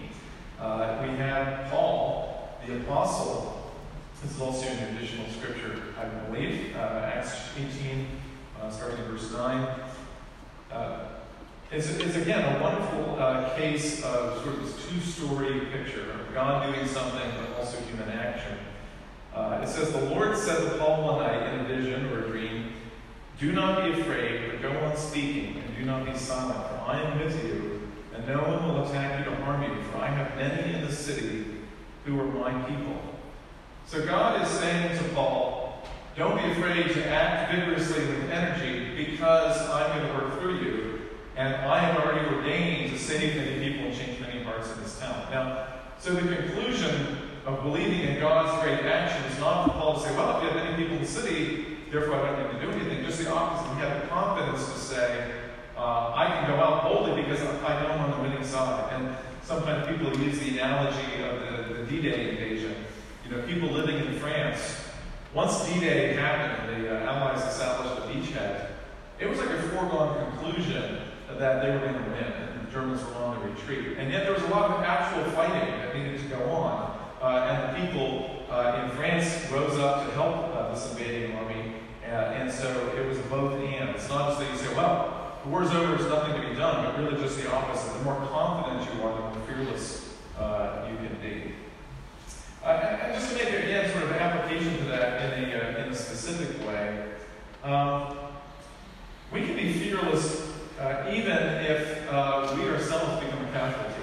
uh, 0.60 1.00
we 1.02 1.10
have 1.18 1.70
Paul, 1.70 2.50
the 2.66 2.78
apostle. 2.78 3.72
This 4.22 4.32
is 4.32 4.42
also 4.42 4.68
in 4.68 4.78
the 4.78 4.98
additional 4.98 5.28
scripture, 5.30 5.82
I 5.98 6.06
believe. 6.06 6.76
Uh, 6.76 7.12
Acts 7.14 7.50
18, 7.58 8.08
uh, 8.62 8.70
starting 8.70 9.00
in 9.00 9.06
verse 9.06 9.32
9. 9.32 9.68
It's, 11.72 11.88
it's 11.88 12.16
again 12.16 12.56
a 12.56 12.64
wonderful 12.64 13.16
uh, 13.20 13.56
case 13.56 14.04
of 14.04 14.42
sort 14.42 14.56
of 14.56 14.66
this 14.66 14.90
two 14.90 15.00
story 15.02 15.68
picture 15.72 16.02
of 16.14 16.34
God 16.34 16.66
doing 16.66 16.88
something, 16.88 17.32
but 17.38 17.60
also 17.60 17.80
human 17.82 18.10
action. 18.10 18.58
Uh, 19.36 19.60
it 19.62 19.68
says, 19.68 19.92
The 19.92 20.06
Lord 20.06 20.36
said 20.36 20.58
to 20.58 20.78
Paul 20.80 21.04
one 21.04 21.28
night 21.28 21.54
in 21.54 21.60
a 21.60 21.64
vision 21.66 22.08
or 22.08 22.26
a 22.26 22.28
dream, 22.28 22.74
Do 23.40 23.52
not 23.52 23.84
be 23.84 24.02
afraid, 24.02 24.50
but 24.50 24.64
go 24.64 24.80
on 24.80 24.98
speaking, 24.98 25.62
and 25.62 25.78
do 25.78 25.86
not 25.86 26.08
be 26.08 26.18
silent, 26.18 26.58
for 26.58 26.82
I 26.88 27.02
am 27.04 27.20
with 27.20 27.46
you, 27.46 27.88
and 28.16 28.28
no 28.28 28.40
one 28.40 28.68
will 28.68 28.88
attack 28.88 29.20
you 29.20 29.32
to 29.32 29.36
harm 29.44 29.62
you, 29.62 29.84
for 29.92 30.00
I 30.00 30.08
have 30.08 30.36
many 30.38 30.74
in 30.74 30.84
the 30.84 30.92
city 30.92 31.46
who 32.04 32.20
are 32.20 32.26
my 32.26 32.64
people. 32.64 33.00
So 33.86 34.04
God 34.08 34.42
is 34.42 34.48
saying 34.48 34.98
to 34.98 35.04
Paul, 35.10 35.84
Don't 36.16 36.36
be 36.36 36.50
afraid 36.50 36.92
to 36.94 37.08
act 37.10 37.54
vigorously 37.54 38.08
with 38.08 38.32
energy, 38.32 38.96
because 38.96 39.70
I'm 39.70 40.00
going 40.00 40.08
to 40.08 40.14
work 40.16 40.40
through 40.40 40.62
you. 40.62 40.89
And 41.40 41.56
I 41.56 41.80
have 41.80 42.04
already 42.04 42.36
ordained 42.36 42.92
to 42.92 43.00
save 43.00 43.38
many 43.38 43.64
people 43.64 43.88
and 43.88 43.98
change 43.98 44.20
many 44.20 44.44
hearts 44.44 44.70
in 44.74 44.84
this 44.84 45.00
town. 45.00 45.26
Now, 45.32 45.68
so 45.98 46.14
the 46.14 46.36
conclusion 46.36 47.18
of 47.46 47.64
believing 47.64 48.02
in 48.02 48.20
God's 48.20 48.62
great 48.62 48.82
action 48.82 49.24
is 49.32 49.40
not 49.40 49.64
for 49.64 49.72
Paul 49.72 49.94
to 49.94 50.00
say, 50.02 50.14
well, 50.18 50.36
if 50.36 50.44
you 50.44 50.50
have 50.50 50.58
many 50.58 50.76
people 50.76 50.98
in 50.98 51.02
the 51.02 51.08
city, 51.08 51.78
therefore 51.94 52.16
I 52.16 52.26
don't 52.26 52.44
need 52.44 52.60
to 52.60 52.66
do 52.66 52.72
anything. 52.74 53.06
Just 53.06 53.24
the 53.24 53.32
opposite. 53.32 53.74
He 53.74 53.80
had 53.80 54.04
the 54.04 54.08
confidence 54.08 54.66
to 54.66 54.78
say, 54.78 55.32
uh, 55.78 56.12
I 56.14 56.28
can 56.28 56.50
go 56.50 56.62
out 56.62 56.84
boldly 56.84 57.22
because 57.22 57.40
I 57.42 57.84
know 57.84 57.90
I'm 57.90 58.12
on 58.12 58.20
the 58.20 58.30
winning 58.30 58.46
side. 58.46 58.92
And 58.92 59.16
sometimes 59.42 59.88
people 59.88 60.14
use 60.22 60.40
the 60.40 60.60
analogy 60.60 61.24
of 61.24 61.40
the, 61.40 61.74
the 61.74 61.84
D-Day 61.86 62.32
invasion. 62.32 62.76
You 63.24 63.38
know, 63.38 63.48
people 63.48 63.70
living 63.70 63.96
in 63.96 64.20
France, 64.20 64.76
once 65.34 65.66
D-Day 65.70 66.16
happened 66.16 66.84
the 66.84 66.98
uh, 66.98 67.10
Allies 67.10 67.48
established 67.48 67.98
a 67.98 68.02
beachhead, 68.10 68.72
it 69.22 69.30
was 69.30 69.40
like 69.40 69.52
a 69.52 69.62
foregone 69.70 70.32
conclusion 70.32 70.99
that 71.38 71.62
they 71.62 71.72
were 71.72 71.80
going 71.80 71.94
to 71.94 72.10
win. 72.12 72.34
the 72.66 72.72
Germans 72.72 73.04
were 73.04 73.16
on 73.16 73.40
the 73.40 73.50
retreat. 73.50 73.98
And 73.98 74.12
yet 74.12 74.24
there 74.24 74.34
was 74.34 74.44
a 74.44 74.48
lot 74.48 74.72
of 74.72 74.82
actual 74.84 75.24
fighting 75.32 75.70
that 75.80 75.96
needed 75.96 76.20
to 76.22 76.28
go 76.28 76.44
on. 76.50 77.00
Uh, 77.22 77.48
and 77.50 77.76
the 77.76 77.86
people 77.86 78.46
uh, 78.50 78.82
in 78.84 78.96
France 78.98 79.50
rose 79.52 79.78
up 79.78 80.06
to 80.06 80.12
help 80.14 80.56
uh, 80.56 80.74
this 80.74 80.92
invading 80.92 81.36
army. 81.36 81.74
Uh, 82.04 82.34
and 82.34 82.52
so 82.52 82.68
it 82.98 83.06
was 83.08 83.18
both 83.30 83.54
and. 83.62 83.90
It's 83.90 84.10
not 84.10 84.30
just 84.30 84.40
that 84.40 84.52
you 84.52 84.58
say, 84.58 84.76
well, 84.76 85.38
the 85.44 85.50
war's 85.50 85.70
over, 85.70 85.96
there's 85.96 86.10
nothing 86.10 86.42
to 86.42 86.50
be 86.50 86.56
done, 86.56 86.84
but 86.84 87.00
really 87.00 87.22
just 87.22 87.38
the 87.42 87.52
opposite. 87.52 87.98
The 88.00 88.04
more 88.04 88.16
confident 88.28 88.94
you 88.94 89.04
are, 89.04 89.16
the 89.16 89.22
more 89.22 89.48
fearless 89.48 90.16
uh, 90.38 90.88
you 90.90 90.98
can 90.98 91.18
be. 91.22 91.54
Uh, 92.64 92.68
and, 92.68 93.14
just 93.14 93.30
to 93.30 93.36
make, 93.36 93.48
again, 93.48 93.92
sort 93.92 94.04
of 94.04 94.12
application 94.12 94.78
to 94.80 94.84
that 94.86 95.38
in 95.38 95.50
a, 95.52 95.86
in 95.86 95.92
a 95.92 95.96
specific 95.96 96.66
way, 96.68 97.06
um, 97.64 98.19
fearless 100.80 101.16
even 101.16 101.38
if 101.66 102.12
uh, 102.12 102.56
we 102.56 102.70
ourselves 102.70 103.24
become 103.24 103.46
a 103.46 103.52
casualty. 103.52 104.02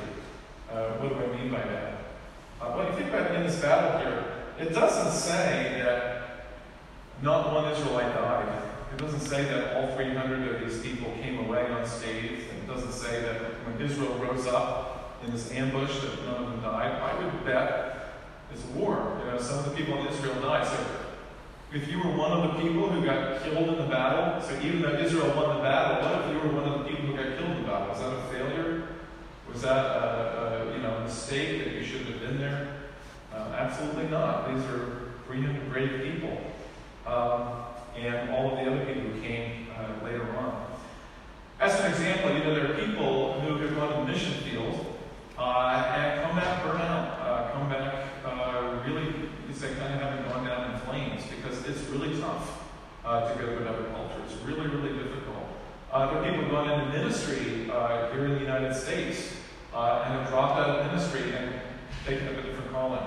Uh, 0.70 0.90
what 0.98 1.08
do 1.08 1.16
I 1.16 1.36
mean 1.36 1.50
by 1.50 1.62
that? 1.62 1.98
Uh, 2.60 2.72
when 2.72 2.86
you 2.88 2.92
think 2.94 3.08
about 3.08 3.34
in 3.34 3.42
this 3.44 3.60
battle 3.60 4.00
here, 4.00 4.24
it 4.58 4.72
doesn't 4.72 5.12
say 5.12 5.82
that 5.84 6.46
not 7.22 7.52
one 7.52 7.72
Israelite 7.72 8.14
died. 8.14 8.62
It 8.92 8.98
doesn't 8.98 9.20
say 9.20 9.44
that 9.44 9.76
all 9.76 9.94
300 9.94 10.54
of 10.54 10.68
these 10.68 10.80
people 10.80 11.12
came 11.20 11.38
away 11.38 11.66
unscathed. 11.70 12.44
It 12.50 12.66
doesn't 12.66 12.92
say 12.92 13.20
that 13.20 13.66
when 13.66 13.80
Israel 13.80 14.14
rose 14.14 14.46
up 14.46 15.20
in 15.24 15.32
this 15.32 15.50
ambush 15.52 16.00
that 16.00 16.24
none 16.24 16.44
of 16.44 16.50
them 16.50 16.60
died. 16.62 16.92
I 16.92 17.24
would 17.24 17.44
bet 17.44 18.14
it's 18.52 18.64
war. 18.66 19.20
You 19.24 19.30
know, 19.30 19.38
some 19.38 19.58
of 19.58 19.64
the 19.66 19.70
people 19.72 19.98
in 19.98 20.06
Israel 20.06 20.40
died. 20.40 20.66
So 20.66 20.76
if 21.76 21.90
you 21.90 21.98
were 21.98 22.10
one 22.16 22.32
of 22.32 22.42
the 22.42 22.62
people 22.62 22.88
who 22.88 23.04
got 23.04 23.42
killed 23.42 23.68
in 23.68 23.76
the 23.76 23.84
battle, 23.84 24.40
so 24.40 24.58
even 24.62 24.80
though 24.80 24.94
Israel 24.98 25.36
won 25.36 25.58
the 25.58 25.62
battle, 25.62 26.08
what 26.08 26.24
if 26.24 26.32
you 26.32 26.40
were 26.40 26.60
one 26.60 26.72
of 26.72 26.78
the 26.78 26.84
people 26.88 27.04
who 27.04 27.16
got 27.16 27.36
killed 27.36 27.50
in 27.50 27.62
the 27.62 27.68
battle? 27.68 27.88
Was 27.88 28.00
that 28.00 28.12
a 28.14 28.22
failure? 28.32 28.88
Was 29.52 29.62
that 29.62 29.76
a, 29.76 30.70
a 30.70 30.74
you 30.74 30.82
know 30.82 31.00
mistake 31.00 31.64
that 31.64 31.74
you 31.74 31.84
shouldn't 31.84 32.08
have 32.08 32.20
been 32.20 32.40
there? 32.40 32.68
Uh, 33.30 33.52
absolutely 33.58 34.08
not. 34.08 34.54
These 34.54 34.64
are 34.64 35.12
300 35.26 35.70
brave 35.70 36.02
people, 36.02 36.38
um, 37.06 37.66
and 37.94 38.30
all 38.30 38.52
of 38.52 38.64
the 38.64 38.72
other 38.72 38.84
people 38.86 39.10
who 39.10 39.20
came 39.20 39.66
uh, 39.76 40.02
later 40.02 40.34
on. 40.38 40.66
As 41.60 41.78
an 41.80 41.90
example, 41.90 42.32
you 42.32 42.44
know 42.44 42.54
there 42.54 42.70
are 42.70 42.86
people 42.86 43.40
who 43.40 43.58
have 43.58 43.74
gone 43.76 43.90
to 43.90 44.06
the 44.06 44.12
mission 44.12 44.32
field 44.44 44.98
uh, 45.38 45.92
and 45.94 46.22
come 46.22 46.36
back 46.36 46.64
burnt 46.64 46.80
out, 46.80 47.20
uh, 47.20 47.52
come 47.52 47.68
back 47.68 48.06
uh, 48.24 48.82
really, 48.86 49.25
you 49.48 49.54
say, 49.54 49.74
kind 49.74 49.94
of 49.94 50.00
having 50.00 50.24
gone 50.30 50.44
down 50.44 50.72
in 50.72 50.80
flames 50.80 51.22
because 51.30 51.64
it's 51.66 51.82
really 51.90 52.18
tough 52.20 52.64
uh, 53.04 53.32
to 53.32 53.38
go 53.38 53.46
to 53.46 53.58
another 53.58 53.84
culture. 53.84 54.20
It's 54.26 54.36
really, 54.42 54.66
really 54.66 54.98
difficult. 54.98 55.46
Uh, 55.92 56.10
there 56.10 56.22
are 56.22 56.30
people 56.30 56.50
gone 56.50 56.68
into 56.68 56.98
ministry 56.98 57.70
uh, 57.70 58.10
here 58.12 58.24
in 58.24 58.34
the 58.34 58.40
United 58.40 58.74
States 58.74 59.32
uh, 59.72 60.02
and 60.04 60.14
have 60.14 60.28
dropped 60.28 60.58
out 60.58 60.80
of 60.80 60.86
ministry 60.86 61.32
and 61.32 61.54
taken 62.04 62.26
up 62.28 62.34
a 62.34 62.42
different 62.42 62.72
calling. 62.72 63.06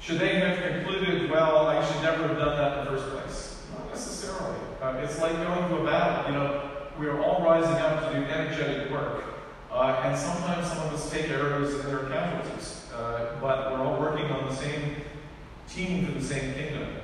Should 0.00 0.20
they 0.20 0.36
have 0.36 0.58
concluded, 0.72 1.28
well, 1.28 1.66
I 1.66 1.84
should 1.84 2.02
never 2.02 2.28
have 2.28 2.38
done 2.38 2.56
that 2.56 2.78
in 2.78 2.84
the 2.84 2.90
first 3.00 3.10
place? 3.10 3.62
Not 3.76 3.88
necessarily. 3.88 4.56
Uh, 4.80 5.00
it's 5.02 5.20
like 5.20 5.32
going 5.32 5.68
to 5.70 5.76
a 5.78 5.84
battle. 5.84 6.32
You 6.32 6.38
know, 6.38 6.70
we 7.00 7.06
are 7.08 7.20
all 7.20 7.42
rising 7.42 7.74
up 7.74 8.12
to 8.12 8.18
do 8.18 8.24
energetic 8.24 8.92
work. 8.92 9.24
Uh, 9.72 10.02
and 10.04 10.16
sometimes 10.16 10.68
some 10.68 10.78
of 10.86 10.94
us 10.94 11.10
take 11.10 11.28
arrows 11.30 11.74
and 11.74 11.88
there 11.88 12.06
are 12.06 12.08
casualties. 12.08 12.84
But 13.40 13.70
we're 13.70 13.84
all 13.84 14.00
working 14.00 14.26
on 14.26 14.48
the 14.48 14.54
same 14.54 14.96
team 15.68 16.06
for 16.06 16.12
the 16.12 16.24
same 16.24 16.54
kingdom. 16.54 16.96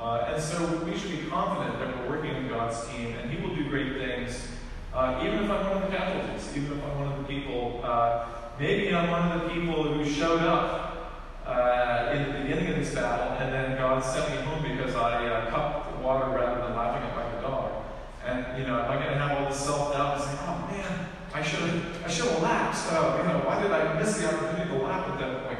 Uh, 0.00 0.32
and 0.32 0.42
so 0.42 0.82
we 0.84 0.96
should 0.96 1.10
be 1.10 1.26
confident 1.28 1.78
that 1.78 1.96
we're 1.96 2.16
working 2.16 2.36
with 2.36 2.50
God's 2.50 2.86
team 2.88 3.14
and 3.16 3.30
He 3.30 3.40
will 3.40 3.54
do 3.54 3.68
great 3.68 3.94
things 3.94 4.48
uh, 4.96 5.20
even 5.22 5.44
if 5.44 5.50
I'm 5.50 5.68
one 5.68 5.82
of 5.82 5.90
the 5.90 5.94
casualties, 5.94 6.56
even 6.56 6.78
if 6.78 6.82
I'm 6.82 6.98
one 6.98 7.12
of 7.12 7.18
the 7.18 7.24
people, 7.28 7.82
uh, 7.84 8.28
maybe 8.58 8.94
I'm 8.94 9.10
one 9.10 9.30
of 9.30 9.42
the 9.42 9.48
people 9.50 9.92
who 9.92 10.02
showed 10.08 10.40
up 10.40 11.12
uh, 11.44 12.14
in 12.14 12.32
the 12.32 12.40
beginning 12.40 12.72
of 12.72 12.76
this 12.76 12.94
battle, 12.94 13.36
and 13.36 13.52
then 13.52 13.76
God 13.76 14.02
sent 14.02 14.30
me 14.30 14.40
home 14.40 14.62
because 14.62 14.94
I 14.94 15.26
uh, 15.26 15.50
cupped 15.50 15.92
the 15.92 16.02
water 16.02 16.30
rather 16.30 16.62
than 16.62 16.74
laughing 16.74 17.06
at 17.06 17.14
my 17.14 17.42
dog. 17.42 17.84
And 18.24 18.58
you 18.58 18.66
know, 18.66 18.80
am 18.80 18.90
I 18.90 18.94
going 18.94 19.12
to 19.12 19.18
have 19.18 19.36
all 19.36 19.50
this 19.50 19.60
self-doubt 19.60 20.16
and 20.16 20.24
say, 20.24 20.38
"Oh 20.48 20.66
man, 20.72 21.08
I 21.34 21.42
should 21.42 21.60
have, 21.60 22.06
I 22.06 22.08
should 22.08 22.28
have 22.28 23.18
you 23.20 23.28
know, 23.28 23.42
why 23.44 23.62
did 23.62 23.70
I 23.72 24.00
miss 24.00 24.16
the 24.16 24.34
opportunity 24.34 24.70
to 24.70 24.76
laugh 24.82 25.12
at 25.12 25.18
that 25.18 25.44
point?" 25.44 25.55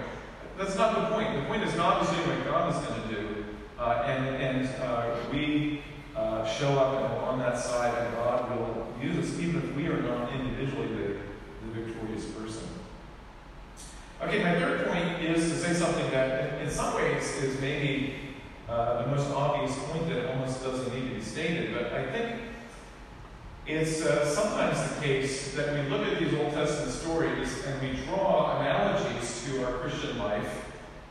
That's 0.59 0.77
not 0.77 0.95
the 0.95 1.15
point. 1.15 1.35
The 1.35 1.43
point 1.43 1.63
is 1.65 1.77
not 1.77 2.03
is 2.03 2.09
doing 2.11 2.29
what 2.29 2.45
God 2.47 2.75
is 2.75 2.89
going 2.89 3.03
to 3.03 3.09
do, 3.09 3.45
uh, 3.79 4.05
and 4.07 4.37
and 4.37 4.57
we 5.31 5.83
show 6.47 6.79
up 6.79 7.23
on 7.25 7.39
that 7.39 7.59
side, 7.59 7.93
and 8.03 8.17
God 8.17 8.51
will 8.51 8.87
use 9.03 9.19
us, 9.19 9.39
even 9.39 9.57
if 9.57 9.77
we 9.77 9.87
are 9.89 10.01
not 10.01 10.33
individually 10.33 10.89
the, 10.89 11.17
the 11.67 11.85
victorious 11.85 12.25
person. 12.27 12.69
Okay, 14.23 14.43
my 14.43 14.59
third 14.59 14.87
point 14.89 15.23
is 15.23 15.51
to 15.51 15.59
say 15.59 15.75
something 15.75 16.11
that, 16.11 16.63
in 16.63 16.71
some 16.71 16.95
ways, 16.95 17.37
is 17.43 17.61
maybe 17.61 18.15
uh, 18.69 19.03
the 19.03 19.09
most 19.09 19.31
obvious 19.33 19.77
point 19.91 20.09
that 20.09 20.31
almost 20.31 20.63
doesn't 20.63 20.95
need 20.95 21.11
to 21.11 21.15
be 21.17 21.21
stated, 21.21 21.75
but 21.75 21.93
I 21.93 22.11
think 22.11 22.41
it's 23.67 24.03
uh, 24.03 24.25
sometimes 24.25 24.95
the 24.95 25.01
case 25.01 25.53
that 25.55 25.73
we 25.75 25.91
look 25.91 26.07
at 26.07 26.21
these 26.21 26.33
Old 26.35 26.53
Testament 26.53 26.93
stories 26.93 27.65
and 27.67 27.83
we 27.83 28.01
draw 28.05 28.61
analogies 28.61 29.45
to 29.45 29.65
our 29.65 29.73
Christian 29.79 30.19
life, 30.19 30.65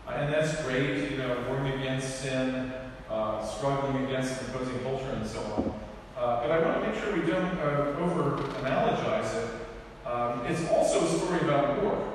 uh, 0.07 0.11
and 0.11 0.33
that's 0.33 0.63
great, 0.63 1.11
you 1.11 1.17
know, 1.17 1.37
warning 1.49 1.73
against 1.81 2.21
sin, 2.21 2.71
uh, 3.09 3.45
struggling 3.45 4.05
against 4.05 4.41
an 4.41 4.49
opposing 4.49 4.79
culture, 4.83 5.09
and 5.09 5.27
so 5.27 5.41
on. 5.41 5.79
Uh, 6.17 6.41
but 6.41 6.51
I 6.51 6.59
want 6.61 6.81
to 6.81 6.89
make 6.89 6.97
sure 6.97 7.13
we 7.13 7.29
don't 7.29 7.59
uh, 7.59 7.99
over 7.99 8.41
analogize 8.61 9.35
it. 9.35 10.07
Um, 10.07 10.45
it's 10.45 10.65
also 10.69 11.03
a 11.03 11.09
story 11.09 11.41
about 11.41 11.83
war. 11.83 12.13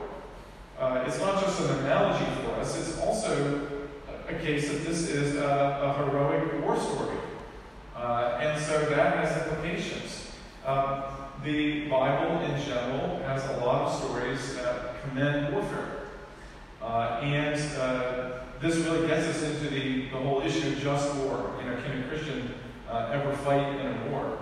Uh, 0.79 1.05
it's 1.07 1.18
not 1.18 1.38
just 1.42 1.61
an 1.61 1.81
analogy 1.81 2.24
for 2.42 2.53
us, 2.53 2.79
it's 2.79 2.98
also 3.00 3.68
a 4.26 4.35
case 4.38 4.70
that 4.70 4.87
this 4.87 5.11
is 5.11 5.37
a, 5.37 5.44
a 5.44 5.92
heroic 5.98 6.62
war 6.62 6.81
story. 6.81 7.18
And 8.40 8.59
so 8.59 8.81
that 8.87 9.18
has 9.18 9.46
implications. 9.46 10.09
Um, 10.70 11.02
the 11.42 11.88
Bible 11.88 12.42
in 12.42 12.62
general 12.62 13.16
has 13.24 13.44
a 13.44 13.64
lot 13.64 13.88
of 13.88 14.00
stories 14.00 14.54
that 14.54 15.02
commend 15.02 15.52
warfare. 15.52 16.02
Uh, 16.80 17.18
and 17.24 17.61
uh, 17.76 18.44
this 18.61 18.76
really 18.76 19.09
gets 19.09 19.26
us 19.26 19.42
into 19.42 19.68
the, 19.68 20.02
the 20.11 20.16
whole 20.18 20.42
issue 20.42 20.68
of 20.68 20.78
just 20.78 21.12
war. 21.16 21.56
You 21.59 21.70
know, 21.70 21.76
can 21.83 22.02
a 22.02 22.09
Christian 22.09 22.54
uh, 22.88 23.11
ever 23.12 23.33
fight 23.38 23.80
in 23.80 23.87
a 23.87 24.11
war. 24.11 24.38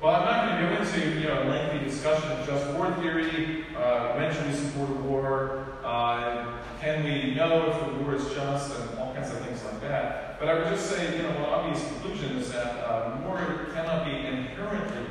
Well, 0.00 0.16
I'm 0.16 0.24
not 0.24 0.48
going 0.48 0.68
to 0.68 0.76
go 0.76 0.82
into 0.82 1.20
you 1.20 1.28
know, 1.28 1.44
a 1.44 1.46
lengthy 1.48 1.84
discussion 1.84 2.32
of 2.32 2.44
just 2.44 2.66
war 2.70 2.90
theory. 2.94 3.64
Uh, 3.76 4.14
when 4.16 4.34
should 4.34 4.46
we 4.48 4.54
support 4.54 4.90
a 4.90 4.94
war? 4.94 5.66
Uh, 5.84 6.58
can 6.80 7.04
we 7.04 7.34
know 7.34 7.70
if 7.70 7.86
the 7.86 8.02
war 8.02 8.16
is 8.16 8.24
just 8.34 8.76
and 8.80 8.98
all 8.98 9.14
kinds 9.14 9.30
of 9.30 9.38
things 9.46 9.62
like 9.62 9.80
that? 9.82 10.40
But 10.40 10.48
I 10.48 10.54
would 10.54 10.66
just 10.66 10.90
say, 10.90 11.16
you 11.16 11.22
know, 11.22 11.30
one 11.30 11.50
obvious 11.50 11.86
conclusion 11.86 12.38
is 12.38 12.50
that 12.50 12.84
uh, 12.84 13.20
war 13.24 13.68
cannot 13.72 14.04
be 14.04 14.10
inherently 14.10 15.01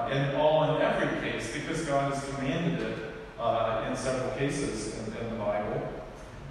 uh, 0.00 0.08
in 0.10 0.34
all 0.36 0.64
and 0.64 0.82
every 0.82 1.30
case 1.30 1.52
because 1.52 1.82
God 1.82 2.12
has 2.12 2.24
commanded 2.34 2.80
it 2.80 2.98
uh, 3.38 3.86
in 3.88 3.96
several 3.96 4.30
cases 4.36 4.98
in, 4.98 5.16
in 5.16 5.30
the 5.30 5.36
Bible. 5.36 5.82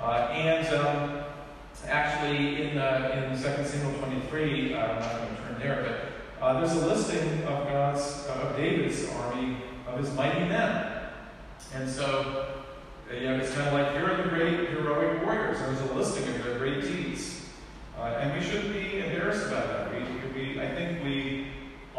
Uh, 0.02 0.30
and 0.32 0.68
um, 0.76 1.24
Actually, 1.88 2.62
in, 2.62 2.78
uh, 2.78 3.30
in 3.32 3.36
2 3.36 3.66
Samuel 3.66 3.98
23, 4.00 4.74
uh, 4.74 4.78
I'm 4.78 5.00
not 5.00 5.18
going 5.18 5.36
to 5.36 5.42
turn 5.42 5.60
there, 5.60 6.10
but 6.40 6.60
there's 6.60 6.74
a 6.74 6.88
listing 6.88 7.44
of 7.44 7.68
God's, 7.68 8.28
of 8.28 8.56
David's 8.56 9.10
army, 9.10 9.58
of 9.88 10.00
his 10.00 10.14
mighty 10.14 10.42
men. 10.42 11.04
And 11.74 11.90
so, 11.90 12.48
you 13.12 13.22
know, 13.22 13.36
it's 13.38 13.54
kind 13.54 13.68
of 13.68 13.74
like, 13.74 13.94
here 13.94 14.12
are 14.12 14.18
the 14.18 14.30
great 14.30 14.70
heroic 14.70 15.24
warriors. 15.24 15.60
There's 15.60 15.82
a 15.82 15.94
listing 15.94 16.28
of 16.36 16.44
their 16.44 16.58
great 16.58 16.82
deeds. 16.82 17.46
Uh, 17.98 18.20
and 18.20 18.38
we 18.38 18.46
shouldn't 18.46 18.74
be 18.74 19.00
embarrassed 19.00 19.48
about 19.48 19.68
that. 19.68 19.92
We, 19.92 20.00
we, 20.34 20.62
I 20.62 20.74
think 20.76 21.04
we 21.04 21.48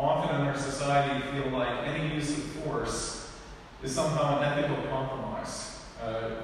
often 0.00 0.40
in 0.40 0.46
our 0.46 0.56
society 0.56 1.20
feel 1.32 1.50
like 1.50 1.86
any 1.86 2.14
use 2.14 2.36
of 2.36 2.44
force 2.44 3.30
is 3.82 3.94
somehow 3.94 4.38
an 4.38 4.44
ethical 4.44 4.82
compromise. 4.88 5.80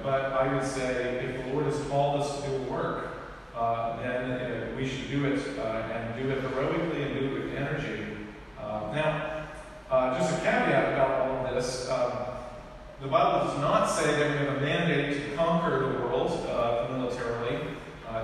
but 0.03 0.33
I 0.33 0.53
would 0.53 0.63
say 0.63 1.17
if 1.25 1.45
the 1.45 1.53
Lord 1.53 1.65
has 1.65 1.79
called 1.87 2.21
us 2.21 2.41
to 2.41 2.47
do 2.47 2.57
work, 2.71 3.17
uh, 3.57 3.99
then 4.03 4.31
uh, 4.31 4.67
we 4.77 4.87
should 4.87 5.09
do 5.09 5.25
it 5.25 5.39
uh, 5.57 5.89
and 5.91 6.21
do 6.21 6.29
it 6.29 6.41
heroically 6.41 7.01
and 7.01 7.19
do 7.19 7.25
it 7.25 7.33
with 7.33 7.55
energy. 7.55 8.17
Uh, 8.59 8.91
now, 8.93 9.47
uh, 9.89 10.15
just 10.19 10.33
a 10.33 10.37
caveat 10.37 10.93
about 10.93 11.21
all 11.21 11.47
of 11.47 11.55
this. 11.55 11.89
Um, 11.89 12.11
the 13.01 13.07
Bible 13.07 13.47
does 13.47 13.59
not 13.59 13.87
say 13.87 14.05
that 14.11 14.31
we 14.31 14.37
have 14.45 14.57
a 14.57 14.61
mandate 14.61 15.29
to 15.31 15.35
conquer 15.35 15.79
the 15.79 15.99
world 15.99 16.31
militarily. 16.91 17.59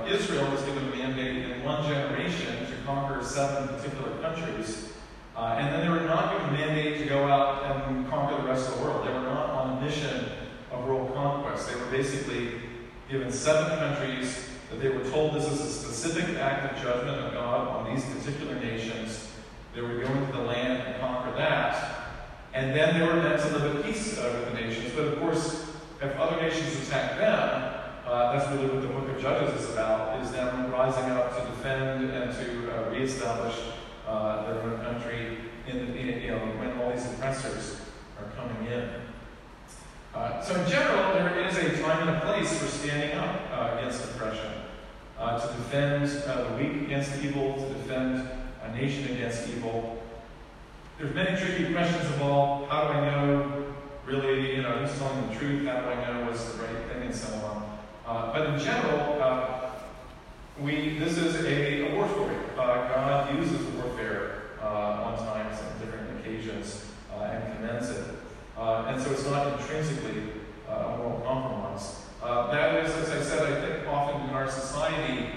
Israel 0.08 0.52
was 0.52 0.62
given 0.64 0.84
a 0.84 0.96
mandate 0.96 1.50
in 1.50 1.64
one 1.64 1.84
generation 1.88 2.66
to 2.66 2.74
conquer 2.86 3.24
seven 3.24 3.68
particular 3.70 4.18
countries. 4.22 4.93
Uh, 5.36 5.58
and 5.58 5.74
then 5.74 5.82
they 5.82 5.90
were 5.90 6.06
not 6.06 6.32
given 6.32 6.50
a 6.50 6.52
mandate 6.52 7.00
to 7.00 7.06
go 7.06 7.26
out 7.26 7.88
and 7.88 8.08
conquer 8.10 8.40
the 8.42 8.48
rest 8.48 8.70
of 8.70 8.78
the 8.78 8.84
world. 8.84 9.08
They 9.08 9.12
were 9.12 9.22
not 9.22 9.50
on 9.50 9.78
a 9.78 9.82
mission 9.82 10.26
of 10.72 10.86
world 10.86 11.14
conquest. 11.16 11.70
They 11.70 11.76
were 11.76 11.88
basically 11.88 12.62
given 13.10 13.32
seven 13.32 13.78
countries 13.80 14.48
that 14.70 14.80
they 14.80 14.90
were 14.90 15.04
told 15.10 15.34
this 15.34 15.52
is 15.52 15.60
a 15.60 15.70
specific 15.70 16.36
act 16.38 16.72
of 16.72 16.84
judgment 16.84 17.18
of 17.20 17.34
God 17.34 17.68
on 17.68 17.94
these 17.94 18.06
particular 18.06 18.56
nations. 18.60 19.32
They 19.74 19.82
were 19.82 19.96
going 19.96 20.26
to 20.28 20.32
the 20.32 20.44
land 20.44 20.88
and 20.88 21.02
conquer 21.02 21.36
that. 21.38 22.02
And 22.54 22.76
then 22.76 23.00
they 23.00 23.06
were 23.06 23.16
meant 23.16 23.42
to 23.42 23.58
live 23.58 23.76
at 23.76 23.84
peace 23.84 24.16
with 24.16 24.54
the 24.54 24.62
nations. 24.62 24.94
But 24.96 25.06
of 25.06 25.20
course, 25.20 25.66
if 26.00 26.16
other 26.18 26.40
nations 26.40 26.88
attack 26.88 27.18
them, 27.18 27.74
uh, 28.06 28.38
that's 28.38 28.52
really 28.52 28.68
what 28.68 28.82
the 28.82 28.88
book 28.88 29.10
of 29.10 29.20
Judges 29.20 29.62
is 29.62 29.72
about, 29.72 30.22
is 30.22 30.32
them 30.32 30.72
rising 30.72 31.10
up 31.12 31.36
to 31.36 31.50
defend 31.50 32.12
and 32.12 32.32
to 32.34 32.78
uh, 32.78 32.90
reestablish 32.92 33.56
uh, 34.14 34.46
their 34.46 34.62
own 34.62 34.80
country 34.82 35.38
in, 35.68 35.96
you 35.98 36.32
know, 36.32 36.38
when 36.60 36.78
all 36.80 36.92
these 36.92 37.06
oppressors 37.14 37.82
are 38.20 38.30
coming 38.36 38.72
in. 38.72 38.90
Uh, 40.14 40.40
so 40.40 40.54
in 40.54 40.70
general, 40.70 41.14
there 41.14 41.40
is 41.48 41.58
a 41.58 41.82
time 41.82 42.08
and 42.08 42.18
a 42.18 42.22
place 42.22 42.60
for 42.60 42.68
standing 42.68 43.18
up 43.18 43.42
uh, 43.52 43.78
against 43.78 44.04
oppression, 44.04 44.52
uh, 45.18 45.40
to 45.40 45.48
defend 45.56 46.06
uh, 46.28 46.44
the 46.44 46.58
weak 46.58 46.84
against 46.84 47.24
evil, 47.24 47.56
to 47.56 47.74
defend 47.74 48.30
a 48.64 48.76
nation 48.76 49.16
against 49.16 49.50
evil. 49.50 50.04
There's 51.00 51.16
many 51.16 51.36
tricky 51.36 51.74
questions 51.74 52.06
involved. 52.06 52.70
How 52.70 52.88
do 52.88 52.94
I 52.94 53.10
know 53.10 53.74
really, 54.06 54.56
you 54.56 54.62
know, 54.62 54.78
who's 54.78 54.96
telling 55.00 55.28
the 55.28 55.36
truth? 55.36 55.66
How 55.66 55.82
do 55.82 55.88
I 55.88 55.96
know 56.06 56.28
what's 56.28 56.46
the 56.52 56.62
right 56.62 56.86
thing 56.88 57.02
and 57.08 57.16
so 57.16 57.34
on? 57.38 58.32
But 58.32 58.46
in 58.46 58.60
general, 58.60 59.63
we 60.62 61.00
this 61.00 61.18
is 61.18 61.44
a, 61.46 61.88
a 61.88 61.96
war 61.96 62.08
story. 62.10 62.36
God 62.56 63.36
uses 63.36 63.62
warfare 63.76 64.42
on 64.62 65.18
times 65.18 65.60
and 65.60 65.80
different 65.80 66.20
occasions 66.20 66.86
and 67.12 67.56
commends 67.56 67.90
it. 67.90 68.06
Uh, 68.58 68.86
and 68.88 69.02
so 69.02 69.12
it's 69.12 69.26
not 69.26 69.60
intrinsically 69.60 70.24
uh, 70.70 70.74
a 70.74 70.98
moral 70.98 71.22
compromise. 71.26 72.06
Uh, 72.22 72.52
that 72.52 72.86
is, 72.86 72.92
as 72.92 73.10
I 73.10 73.22
said, 73.22 73.52
I 73.52 73.68
think 73.68 73.88
often 73.88 74.30
in 74.30 74.36
our 74.36 74.50
society, 74.50 75.30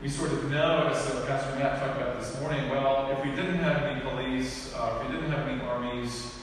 we 0.00 0.08
sort 0.08 0.32
of 0.32 0.48
know, 0.50 0.88
as 0.88 1.10
uh, 1.10 1.26
Pastor 1.26 1.58
Matt 1.58 1.80
talked 1.80 2.00
about 2.00 2.18
this 2.20 2.40
morning, 2.40 2.70
well, 2.70 3.10
if 3.10 3.24
we 3.24 3.32
didn't 3.32 3.58
have 3.58 3.82
any 3.82 4.00
police, 4.00 4.72
uh, 4.74 4.98
if 5.00 5.08
we 5.08 5.14
didn't 5.14 5.32
have 5.32 5.48
any 5.48 5.60
armies, 5.62 6.36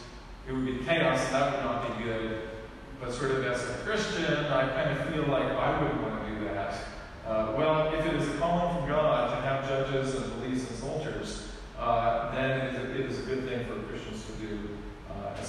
it 0.48 0.52
would 0.52 0.66
be 0.66 0.84
chaos, 0.86 1.26
and 1.28 1.36
that 1.36 1.56
would 1.56 1.64
not 1.64 1.98
be 1.98 2.04
good. 2.04 2.42
But 3.00 3.14
sort 3.14 3.32
of 3.32 3.46
as 3.46 3.64
a 3.64 3.74
Christian, 3.86 4.46
I 4.46 4.68
kind 4.70 5.00
of 5.00 5.10
feel 5.10 5.26
like 5.28 5.46
I 5.46 5.82
would 5.82 6.02
want 6.02 6.26
to 6.26 6.36
do 6.36 6.44
that. 6.46 6.76
Uh, 7.26 7.54
well, 7.58 7.94
if 7.94 8.06
it 8.06 8.14
is 8.14 8.28
a 8.28 8.38
calling 8.38 8.78
from 8.78 8.90
God 8.90 9.30
to 9.32 9.42
have 9.48 9.68
judges 9.68 10.14
and 10.16 10.32
police 10.34 10.70
and 10.70 10.78
soldiers, 10.78 11.48
then 12.34 12.68
it 12.68 12.76
is, 12.76 12.80
a, 12.80 13.00
it 13.00 13.06
is 13.10 13.20
a 13.20 13.24
good 13.24 13.48
thing 13.48 13.66
for 13.66 13.82
Christians 13.88 14.26
to 14.26 14.32
do 14.34 14.76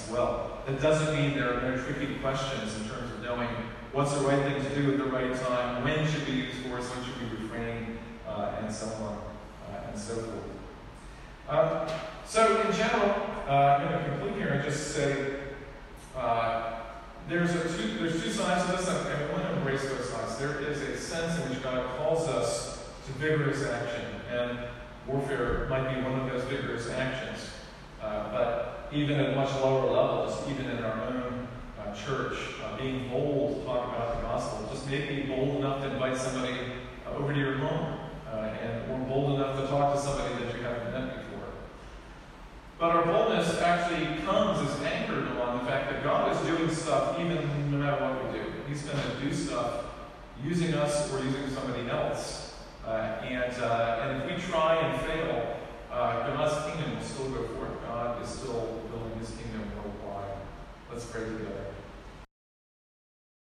well. 0.09 0.59
That 0.67 0.81
doesn't 0.81 1.15
mean 1.15 1.35
there 1.35 1.55
are 1.55 1.63
no 1.63 1.77
tricky 1.83 2.15
questions 2.17 2.75
in 2.77 2.89
terms 2.89 3.13
of 3.13 3.23
knowing 3.23 3.49
what's 3.93 4.13
the 4.15 4.27
right 4.27 4.43
thing 4.43 4.63
to 4.63 4.75
do 4.75 4.93
at 4.93 4.99
the 4.99 5.05
right 5.05 5.35
time, 5.41 5.83
when 5.83 6.07
should 6.11 6.27
we 6.29 6.35
use 6.35 6.55
force, 6.67 6.85
when 6.91 7.05
should 7.05 7.19
we 7.19 7.43
refrain, 7.43 7.99
uh, 8.29 8.57
and 8.61 8.73
so 8.73 8.87
on 8.87 9.19
uh, 9.73 9.89
and 9.89 9.99
so 9.99 10.15
forth. 10.15 10.47
Um, 11.49 11.89
so, 12.27 12.61
in 12.61 12.73
general, 12.77 13.15
uh, 13.49 13.51
I'm 13.51 13.89
going 13.89 14.05
to 14.05 14.11
conclude 14.11 14.35
here 14.35 14.49
and 14.49 14.65
just 14.65 14.95
say 14.95 15.37
uh, 16.17 16.81
there's, 17.29 17.53
two, 17.53 17.99
there's 17.99 18.23
two 18.23 18.31
sides 18.31 18.67
to 18.67 18.73
this, 18.77 18.89
and 18.89 18.99
I 18.99 19.33
want 19.33 19.45
to 19.45 19.57
embrace 19.57 19.85
both 19.85 20.05
sides. 20.05 20.37
There 20.39 20.61
is 20.61 20.83
a 20.83 20.97
sense 20.99 21.41
in 21.41 21.51
which 21.51 21.63
God 21.63 21.87
calls 21.97 22.29
us 22.29 22.89
to 23.07 23.13
vigorous 23.13 23.65
action, 23.65 24.05
and 24.31 24.59
warfare 25.07 25.67
might 25.71 25.95
be 25.95 26.03
one 26.03 26.21
of 26.21 26.31
those 26.31 26.43
vigorous 26.45 26.91
actions. 26.91 27.49
Uh, 28.03 28.31
but 28.31 28.89
even 28.93 29.19
at 29.19 29.37
much 29.37 29.53
lower 29.57 29.91
levels, 29.91 30.39
even 30.51 30.67
in 30.67 30.85
our 30.85 31.09
own 31.09 31.49
uh, 31.81 31.95
church, 31.95 32.37
uh, 32.63 32.77
being 32.77 33.09
bold 33.09 33.61
to 33.61 33.65
talk 33.65 33.89
about 33.89 34.17
the 34.17 34.23
gospel, 34.23 34.69
just 34.71 34.89
maybe 34.89 35.23
bold 35.23 35.57
enough 35.57 35.83
to 35.83 35.91
invite 35.93 36.17
somebody 36.17 36.57
uh, 37.07 37.17
over 37.17 37.33
to 37.33 37.39
your 37.39 37.55
home, 37.55 37.99
uh, 38.31 38.37
and 38.37 38.91
or 38.91 38.99
bold 39.09 39.35
enough 39.35 39.59
to 39.61 39.67
talk 39.67 39.95
to 39.95 40.01
somebody 40.01 40.35
that 40.45 40.55
you 40.55 40.63
haven't 40.63 40.93
met 40.93 41.17
before. 41.17 41.49
But 42.79 42.91
our 42.97 43.05
boldness 43.07 43.61
actually 43.61 44.23
comes 44.25 44.71
as 44.71 44.81
anchored 44.83 45.29
on 45.39 45.59
the 45.59 45.65
fact 45.65 45.91
that 45.91 46.05
God 46.05 46.37
is 46.37 46.47
doing 46.47 46.71
stuff 46.71 47.19
even 47.19 47.37
no 47.71 47.79
matter 47.79 48.05
what 48.05 48.33
we 48.33 48.39
do. 48.39 48.45
He's 48.69 48.83
going 48.83 48.99
to 48.99 49.25
do 49.25 49.33
stuff 49.35 49.85
using 50.45 50.75
us 50.75 51.13
or 51.13 51.25
using 51.25 51.49
somebody 51.49 51.89
else. 51.89 52.55
And, 52.87 53.27
and 53.27 54.23
if 54.23 54.37
we 54.37 54.53
try 54.53 54.77
and 54.77 55.01
fail, 55.01 55.57
God's 55.91 56.71
kingdom 56.71 56.97
will 56.97 57.05
still 57.05 57.31
go 57.31 57.47
forth. 57.55 57.76
God 57.97 58.23
is 58.23 58.29
still 58.29 58.83
building 58.91 59.19
his 59.19 59.31
kingdom 59.31 59.73
worldwide. 59.75 60.37
Let's 60.93 61.07
pray 61.07 61.25
together. 61.25 61.76